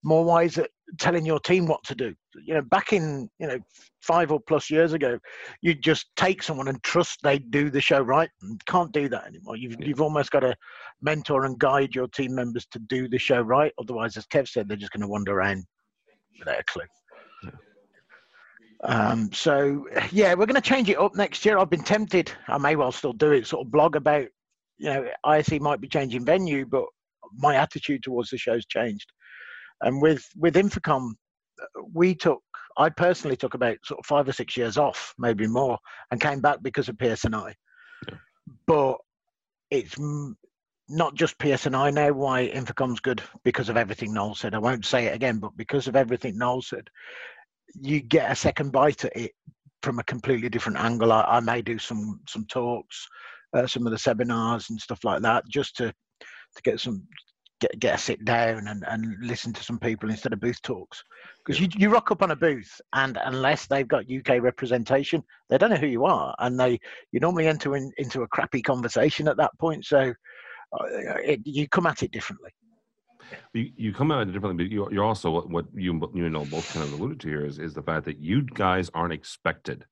more 0.04 0.24
wise 0.24 0.58
at 0.58 0.72
telling 0.98 1.26
your 1.26 1.40
team 1.40 1.66
what 1.66 1.84
to 1.84 1.96
do. 1.96 2.14
You 2.46 2.56
know, 2.56 2.62
back 2.62 2.94
in 2.94 3.30
you 3.40 3.48
know 3.48 3.60
five 4.02 4.32
or 4.32 4.40
plus 4.40 4.70
years 4.70 4.94
ago, 4.94 5.20
you 5.62 5.74
just 5.74 6.08
take 6.16 6.42
someone 6.42 6.68
and 6.68 6.82
trust 6.84 7.20
they 7.24 7.40
do 7.40 7.70
the 7.70 7.82
show 7.82 8.02
right. 8.02 8.30
And 8.42 8.64
can't 8.66 8.92
do 8.92 9.10
that 9.10 9.28
anymore. 9.28 9.58
You've 9.58 9.78
yeah. 9.80 9.88
you've 9.88 10.02
almost 10.02 10.32
got 10.32 10.42
to 10.42 10.56
mentor 11.02 11.46
and 11.46 11.60
guide 11.60 11.96
your 11.96 12.08
team 12.08 12.36
members 12.36 12.66
to 12.72 12.80
do 12.80 13.08
the 13.08 13.20
show 13.20 13.42
right. 13.42 13.74
Otherwise, 13.80 14.18
as 14.18 14.26
Kev 14.26 14.48
said, 14.48 14.68
they're 14.68 14.78
just 14.78 14.92
going 14.92 15.02
to 15.02 15.08
wander 15.08 15.34
around 15.34 15.66
without 16.40 16.60
a 16.60 16.64
clue. 16.64 16.84
Um, 18.84 19.30
so 19.34 19.86
yeah, 20.12 20.34
we're 20.34 20.46
going 20.46 20.56
to 20.56 20.62
change 20.62 20.90
it 20.90 21.00
up 21.00 21.16
next 21.16 21.46
year. 21.46 21.58
I've 21.58 21.70
been 21.70 21.84
tempted. 21.84 22.32
I 22.48 22.58
may 22.58 22.76
well 22.76 22.92
still 22.92 23.14
do 23.14 23.32
it. 23.32 23.46
Sort 23.46 23.66
of 23.66 23.72
blog 23.72 23.96
about, 23.96 24.28
you 24.78 24.90
know, 24.90 25.08
ISE 25.26 25.60
might 25.60 25.82
be 25.82 25.88
changing 25.88 26.26
venue, 26.26 26.66
but 26.66 26.86
my 27.36 27.56
attitude 27.56 28.04
towards 28.04 28.30
the 28.30 28.38
show's 28.38 28.66
changed. 28.66 29.12
And 29.82 30.02
with 30.02 30.28
with 30.38 30.56
InfoComm, 30.56 31.14
we 31.94 32.16
took. 32.16 32.42
I 32.78 32.90
personally 32.90 33.36
took 33.36 33.56
about 33.56 33.78
sort 33.84 34.00
of 34.00 34.06
five 34.06 34.28
or 34.28 34.32
six 34.32 34.56
years 34.56 34.78
off, 34.78 35.14
maybe 35.18 35.48
more, 35.48 35.78
and 36.12 36.22
came 36.22 36.40
back 36.40 36.60
because 36.62 36.88
of 36.88 36.96
PSNI. 36.96 37.54
Yeah. 38.08 38.16
But 38.68 38.98
it's 39.70 39.98
not 40.90 41.14
just 41.14 41.38
PSNI 41.38 41.94
now 41.94 42.12
why 42.12 42.48
InfoComm's 42.48 43.00
good 43.00 43.22
because 43.44 43.70
of 43.70 43.78
everything 43.78 44.14
Noel 44.14 44.36
said. 44.36 44.56
I 44.56 44.60
won't 44.60 44.86
say 44.86 45.06
it 45.06 45.16
again, 45.16 45.38
but 45.40 45.56
because 45.56 45.88
of 45.88 45.96
everything 45.96 46.38
Noel 46.38 46.62
said, 46.62 46.90
you 47.80 48.02
get 48.02 48.32
a 48.32 48.36
second 48.36 48.72
bite 48.72 49.06
at 49.06 49.16
it 49.16 49.32
from 49.84 50.00
a 50.00 50.04
completely 50.04 50.50
different 50.50 50.80
angle. 50.80 51.12
I, 51.12 51.22
I 51.22 51.40
may 51.40 51.62
do 51.62 51.78
some 51.78 52.20
some 52.28 52.46
talks, 52.46 53.08
uh, 53.56 53.68
some 53.68 53.86
of 53.86 53.92
the 53.92 54.00
seminars 54.00 54.70
and 54.70 54.80
stuff 54.80 55.04
like 55.04 55.22
that, 55.22 55.44
just 55.48 55.78
to 55.78 55.94
to 56.56 56.62
get 56.64 56.80
some 56.80 57.06
get 57.60 57.80
get 57.80 57.96
a 57.96 57.98
sit 57.98 58.24
down 58.26 58.68
and, 58.68 58.84
and 58.88 59.16
listen 59.22 59.54
to 59.54 59.64
some 59.64 59.80
people 59.80 60.10
instead 60.10 60.34
of 60.34 60.40
booth 60.40 60.62
talks. 60.62 61.04
Because 61.46 61.60
you 61.60 61.68
you 61.76 61.90
rock 61.90 62.12
up 62.12 62.22
on 62.22 62.32
a 62.32 62.36
booth 62.36 62.80
and 62.94 63.18
unless 63.24 63.68
they've 63.68 63.88
got 63.88 64.12
UK 64.12 64.42
representation, 64.42 65.24
they 65.50 65.58
don't 65.58 65.70
know 65.70 65.76
who 65.78 65.88
you 65.88 66.06
are, 66.06 66.36
and 66.40 66.60
they 66.60 66.80
you 67.12 67.20
normally 67.20 67.48
enter 67.48 67.76
in, 67.76 67.92
into 67.98 68.22
a 68.24 68.28
crappy 68.28 68.62
conversation 68.62 69.28
at 69.28 69.38
that 69.38 69.58
point. 69.60 69.86
So 69.86 70.14
uh, 70.74 70.86
it, 71.24 71.42
you 71.44 71.68
come 71.68 71.86
at 71.86 72.04
it 72.04 72.12
differently. 72.12 72.52
You, 73.54 73.72
you 73.76 73.94
come 73.94 74.12
at 74.12 74.28
it 74.28 74.32
differently, 74.32 74.64
but 74.64 74.72
you, 74.72 74.88
you're 74.92 75.04
also 75.04 75.32
what, 75.32 75.50
what 75.50 75.66
you 75.74 76.10
you 76.14 76.30
know 76.30 76.46
both 76.46 76.74
kind 76.74 76.86
of 76.86 76.94
alluded 76.94 77.20
to 77.22 77.28
here 77.28 77.46
is 77.46 77.60
is 77.60 77.74
the 77.74 77.82
fact 77.82 78.06
that 78.06 78.20
you 78.20 78.42
guys 78.42 78.90
aren't 78.94 79.14
expected 79.14 79.86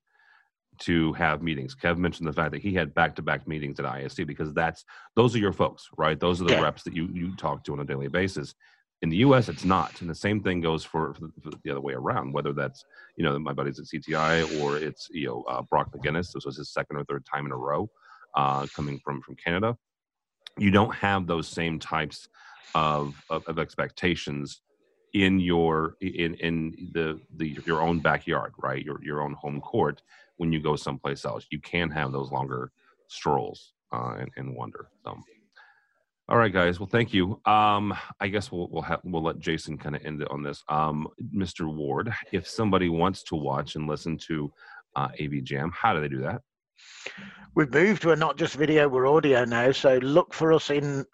to 0.80 1.12
have 1.14 1.42
meetings. 1.42 1.74
Kev 1.74 1.98
mentioned 1.98 2.28
the 2.28 2.32
fact 2.32 2.52
that 2.52 2.62
he 2.62 2.74
had 2.74 2.94
back-to-back 2.94 3.46
meetings 3.46 3.78
at 3.78 3.86
ISE 3.86 4.20
because 4.26 4.52
that's 4.52 4.84
those 5.16 5.34
are 5.34 5.38
your 5.38 5.52
folks, 5.52 5.88
right? 5.96 6.18
Those 6.18 6.40
are 6.40 6.44
the 6.44 6.54
yeah. 6.54 6.62
reps 6.62 6.82
that 6.84 6.94
you 6.94 7.08
you 7.12 7.34
talk 7.36 7.64
to 7.64 7.72
on 7.72 7.80
a 7.80 7.84
daily 7.84 8.08
basis. 8.08 8.54
In 9.00 9.10
the 9.10 9.18
U.S., 9.18 9.48
it's 9.48 9.64
not, 9.64 10.00
and 10.00 10.10
the 10.10 10.14
same 10.14 10.42
thing 10.42 10.60
goes 10.60 10.84
for, 10.84 11.14
for, 11.14 11.50
the, 11.62 11.70
other 11.70 11.80
way 11.80 11.92
around. 11.92 12.32
Whether 12.32 12.52
that's 12.52 12.84
you 13.16 13.24
know 13.24 13.38
my 13.38 13.52
buddies 13.52 13.78
at 13.78 13.86
CTI 13.86 14.60
or 14.60 14.76
it's 14.76 15.08
you 15.10 15.28
know 15.28 15.44
uh, 15.48 15.62
Brock 15.62 15.92
McGinnis. 15.92 16.32
This 16.32 16.44
was 16.44 16.56
his 16.56 16.72
second 16.72 16.96
or 16.96 17.04
third 17.04 17.24
time 17.24 17.46
in 17.46 17.52
a 17.52 17.56
row 17.56 17.88
uh, 18.34 18.66
coming 18.74 19.00
from 19.04 19.22
from 19.22 19.36
Canada. 19.36 19.76
You 20.56 20.70
don't 20.72 20.94
have 20.94 21.26
those 21.28 21.46
same 21.46 21.78
types 21.78 22.28
of, 22.74 23.14
of, 23.30 23.46
of 23.46 23.58
expectations 23.58 24.60
in 25.14 25.40
your 25.40 25.96
in 26.00 26.34
in 26.34 26.90
the 26.92 27.20
the 27.36 27.58
your 27.66 27.80
own 27.80 27.98
backyard 28.00 28.52
right? 28.58 28.84
Your 28.84 29.02
your 29.02 29.22
own 29.22 29.34
home 29.34 29.60
court 29.60 30.02
when 30.36 30.52
you 30.52 30.60
go 30.60 30.76
someplace 30.76 31.24
else. 31.24 31.46
You 31.50 31.60
can 31.60 31.90
have 31.90 32.12
those 32.12 32.30
longer 32.30 32.70
strolls 33.08 33.72
uh, 33.92 34.16
and, 34.18 34.30
and 34.36 34.54
wonder 34.54 34.88
so. 35.04 35.16
All 36.30 36.36
right 36.36 36.52
guys. 36.52 36.78
Well 36.78 36.88
thank 36.88 37.14
you. 37.14 37.40
Um 37.46 37.94
i 38.20 38.28
guess 38.28 38.52
we'll 38.52 38.68
we'll 38.70 38.82
have 38.82 39.00
we'll 39.02 39.22
let 39.22 39.38
jason 39.38 39.78
kind 39.78 39.96
of 39.96 40.04
end 40.04 40.20
it 40.22 40.30
on 40.30 40.42
this. 40.42 40.62
Um 40.68 41.08
mr 41.34 41.72
ward 41.72 42.12
if 42.32 42.46
somebody 42.46 42.88
wants 42.88 43.22
to 43.24 43.34
watch 43.34 43.76
and 43.76 43.88
listen 43.88 44.18
to 44.28 44.52
uh, 44.96 45.08
av 45.22 45.44
jam 45.44 45.72
how 45.74 45.94
do 45.94 46.00
they 46.00 46.08
do 46.08 46.20
that? 46.20 46.42
We've 47.54 47.72
moved 47.72 48.04
we're 48.04 48.14
not 48.16 48.36
just 48.36 48.56
video 48.56 48.88
we're 48.88 49.08
audio 49.08 49.44
now 49.44 49.72
so 49.72 49.96
look 49.98 50.34
for 50.34 50.52
us 50.52 50.70
in 50.70 51.06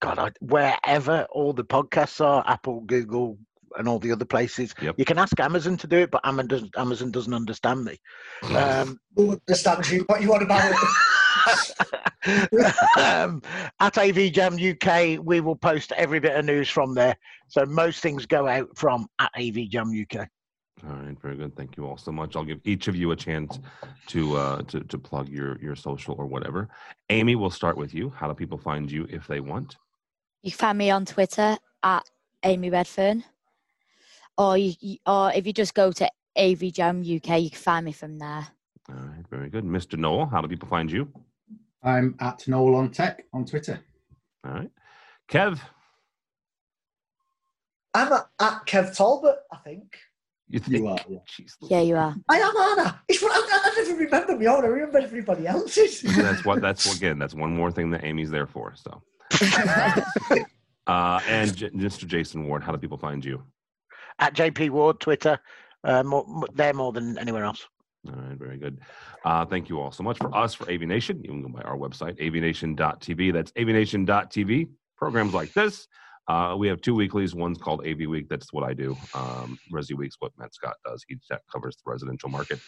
God, 0.00 0.18
I, 0.18 0.30
wherever 0.40 1.26
all 1.30 1.52
the 1.52 1.64
podcasts 1.64 2.24
are, 2.24 2.44
Apple, 2.46 2.80
Google, 2.82 3.38
and 3.76 3.88
all 3.88 3.98
the 3.98 4.12
other 4.12 4.24
places. 4.24 4.74
Yep. 4.80 4.94
You 4.98 5.04
can 5.04 5.18
ask 5.18 5.38
Amazon 5.40 5.76
to 5.78 5.86
do 5.86 5.98
it, 5.98 6.10
but 6.10 6.20
Amazon 6.24 6.48
doesn't, 6.48 6.76
Amazon 6.76 7.10
doesn't 7.10 7.34
understand 7.34 7.84
me. 7.84 7.98
Um, 8.54 8.98
Who 9.16 9.32
understands 9.32 9.90
you? 9.90 10.04
What 10.06 10.22
you 10.22 10.30
want 10.30 10.42
about 10.42 10.72
it? 10.72 10.78
um, 12.96 13.42
at 13.80 13.96
AV 13.98 14.32
Jam 14.32 14.54
UK, 14.54 15.18
we 15.24 15.40
will 15.40 15.56
post 15.56 15.92
every 15.92 16.20
bit 16.20 16.36
of 16.36 16.44
news 16.44 16.68
from 16.68 16.94
there. 16.94 17.16
So 17.48 17.64
most 17.64 18.00
things 18.00 18.26
go 18.26 18.46
out 18.46 18.68
from 18.76 19.08
at 19.18 19.30
AV 19.38 19.68
Jam 19.68 19.90
UK. 19.90 20.28
All 20.86 20.94
right, 20.94 21.20
very 21.20 21.36
good. 21.36 21.56
Thank 21.56 21.76
you 21.76 21.86
all 21.86 21.96
so 21.96 22.12
much. 22.12 22.36
I'll 22.36 22.44
give 22.44 22.60
each 22.64 22.86
of 22.86 22.94
you 22.94 23.10
a 23.10 23.16
chance 23.16 23.58
to 24.08 24.36
uh, 24.36 24.62
to 24.62 24.80
to 24.80 24.98
plug 24.98 25.28
your 25.28 25.58
your 25.60 25.74
social 25.74 26.14
or 26.18 26.26
whatever. 26.26 26.68
Amy, 27.10 27.34
we'll 27.34 27.50
start 27.50 27.76
with 27.76 27.92
you. 27.92 28.10
How 28.10 28.28
do 28.28 28.34
people 28.34 28.58
find 28.58 28.90
you 28.90 29.06
if 29.10 29.26
they 29.26 29.40
want? 29.40 29.76
You 30.42 30.50
can 30.50 30.58
find 30.58 30.78
me 30.78 30.90
on 30.90 31.04
Twitter 31.04 31.58
at 31.82 32.04
Amy 32.44 32.70
Redfern, 32.70 33.24
or 34.36 34.56
you, 34.56 34.98
or 35.06 35.32
if 35.32 35.46
you 35.46 35.52
just 35.52 35.74
go 35.74 35.90
to 35.92 36.08
AV 36.36 36.72
Jam 36.72 37.00
UK, 37.00 37.40
you 37.42 37.50
can 37.50 37.58
find 37.58 37.84
me 37.84 37.92
from 37.92 38.18
there. 38.18 38.46
All 38.88 38.94
right, 38.94 39.26
very 39.28 39.50
good, 39.50 39.64
Mr. 39.64 39.98
Noel. 39.98 40.26
How 40.26 40.40
do 40.40 40.48
people 40.48 40.68
find 40.68 40.90
you? 40.90 41.12
I'm 41.82 42.14
at 42.20 42.46
Noel 42.46 42.76
on 42.76 42.90
Tech 42.90 43.24
on 43.32 43.44
Twitter. 43.44 43.80
All 44.46 44.52
right, 44.52 44.70
Kev. 45.28 45.58
I'm 47.94 48.12
at, 48.12 48.26
at 48.40 48.66
Kev 48.66 48.96
Talbot, 48.96 49.36
I 49.52 49.56
think. 49.56 49.98
You 50.48 50.60
think? 50.60 50.76
You 50.76 50.86
are. 50.86 50.98
Yeah. 51.08 51.18
Jeez, 51.28 51.56
yeah, 51.62 51.80
you 51.80 51.96
are. 51.96 52.14
I 52.28 52.38
am 52.38 52.56
Anna. 52.56 53.02
It's 53.08 53.20
what 53.20 53.32
I, 53.34 53.70
I 53.70 53.82
never 53.84 53.98
remember 53.98 54.36
me 54.36 54.46
own. 54.46 54.64
I 54.64 54.68
remember 54.68 54.98
everybody 54.98 55.46
else's. 55.48 56.00
that's 56.02 56.44
what. 56.44 56.60
That's 56.62 56.94
again. 56.96 57.18
That's 57.18 57.34
one 57.34 57.54
more 57.54 57.72
thing 57.72 57.90
that 57.90 58.04
Amy's 58.04 58.30
there 58.30 58.46
for. 58.46 58.74
So. 58.76 59.02
uh, 60.86 61.20
and 61.28 61.56
J- 61.56 61.70
Mr. 61.70 62.06
Jason 62.06 62.46
Ward, 62.46 62.62
how 62.62 62.72
do 62.72 62.78
people 62.78 62.98
find 62.98 63.24
you? 63.24 63.42
At 64.18 64.34
JP 64.34 64.70
Ward, 64.70 65.00
Twitter. 65.00 65.38
Uh, 65.84 66.02
more, 66.02 66.26
there 66.54 66.74
more 66.74 66.92
than 66.92 67.18
anywhere 67.18 67.44
else. 67.44 67.66
All 68.08 68.14
right, 68.14 68.38
very 68.38 68.58
good. 68.58 68.80
Uh, 69.24 69.44
thank 69.44 69.68
you 69.68 69.80
all 69.80 69.90
so 69.92 70.02
much 70.02 70.18
for 70.18 70.34
us 70.34 70.54
for 70.54 70.70
AV 70.70 70.82
Nation. 70.82 71.20
You 71.22 71.30
can 71.30 71.42
go 71.42 71.48
by 71.48 71.62
our 71.62 71.76
website, 71.76 72.18
avnation.tv. 72.20 73.32
That's 73.32 73.52
avnation.tv. 73.52 74.68
Programs 74.96 75.34
like 75.34 75.52
this. 75.52 75.86
Uh, 76.28 76.54
we 76.58 76.68
have 76.68 76.80
two 76.80 76.94
weeklies. 76.94 77.34
One's 77.34 77.58
called 77.58 77.86
AV 77.86 78.00
Week. 78.06 78.28
That's 78.28 78.52
what 78.52 78.62
I 78.62 78.74
do. 78.74 78.96
Um, 79.14 79.58
Resi 79.72 79.96
Week's 79.96 80.16
what 80.18 80.32
Matt 80.36 80.54
Scott 80.54 80.76
does. 80.84 81.04
He 81.08 81.16
covers 81.50 81.76
the 81.76 81.90
residential 81.90 82.28
market. 82.28 82.60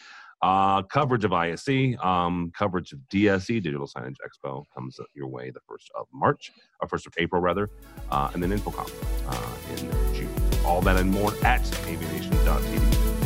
Uh, 0.42 0.83
coverage 0.83 1.24
of 1.24 1.33
ISE, 1.35 1.68
um, 2.03 2.50
coverage 2.57 2.92
of 2.92 2.98
DSE, 3.12 3.62
Digital 3.62 3.87
Signage 3.87 4.16
Expo, 4.24 4.64
comes 4.74 4.98
your 5.14 5.29
way 5.29 5.50
the 5.50 5.61
1st 5.61 6.00
of 6.00 6.07
March, 6.14 6.50
or 6.81 6.87
uh, 6.87 6.88
1st 6.88 7.07
of 7.09 7.14
April, 7.18 7.42
rather, 7.42 7.68
uh, 8.11 8.31
and 8.33 8.42
then 8.42 8.50
InfoComm 8.50 8.90
uh, 9.29 9.72
in 9.72 10.14
June. 10.14 10.35
All 10.64 10.81
that 10.81 10.96
and 10.96 11.11
more 11.11 11.35
at 11.44 11.61
avnation.tv. 11.87 13.19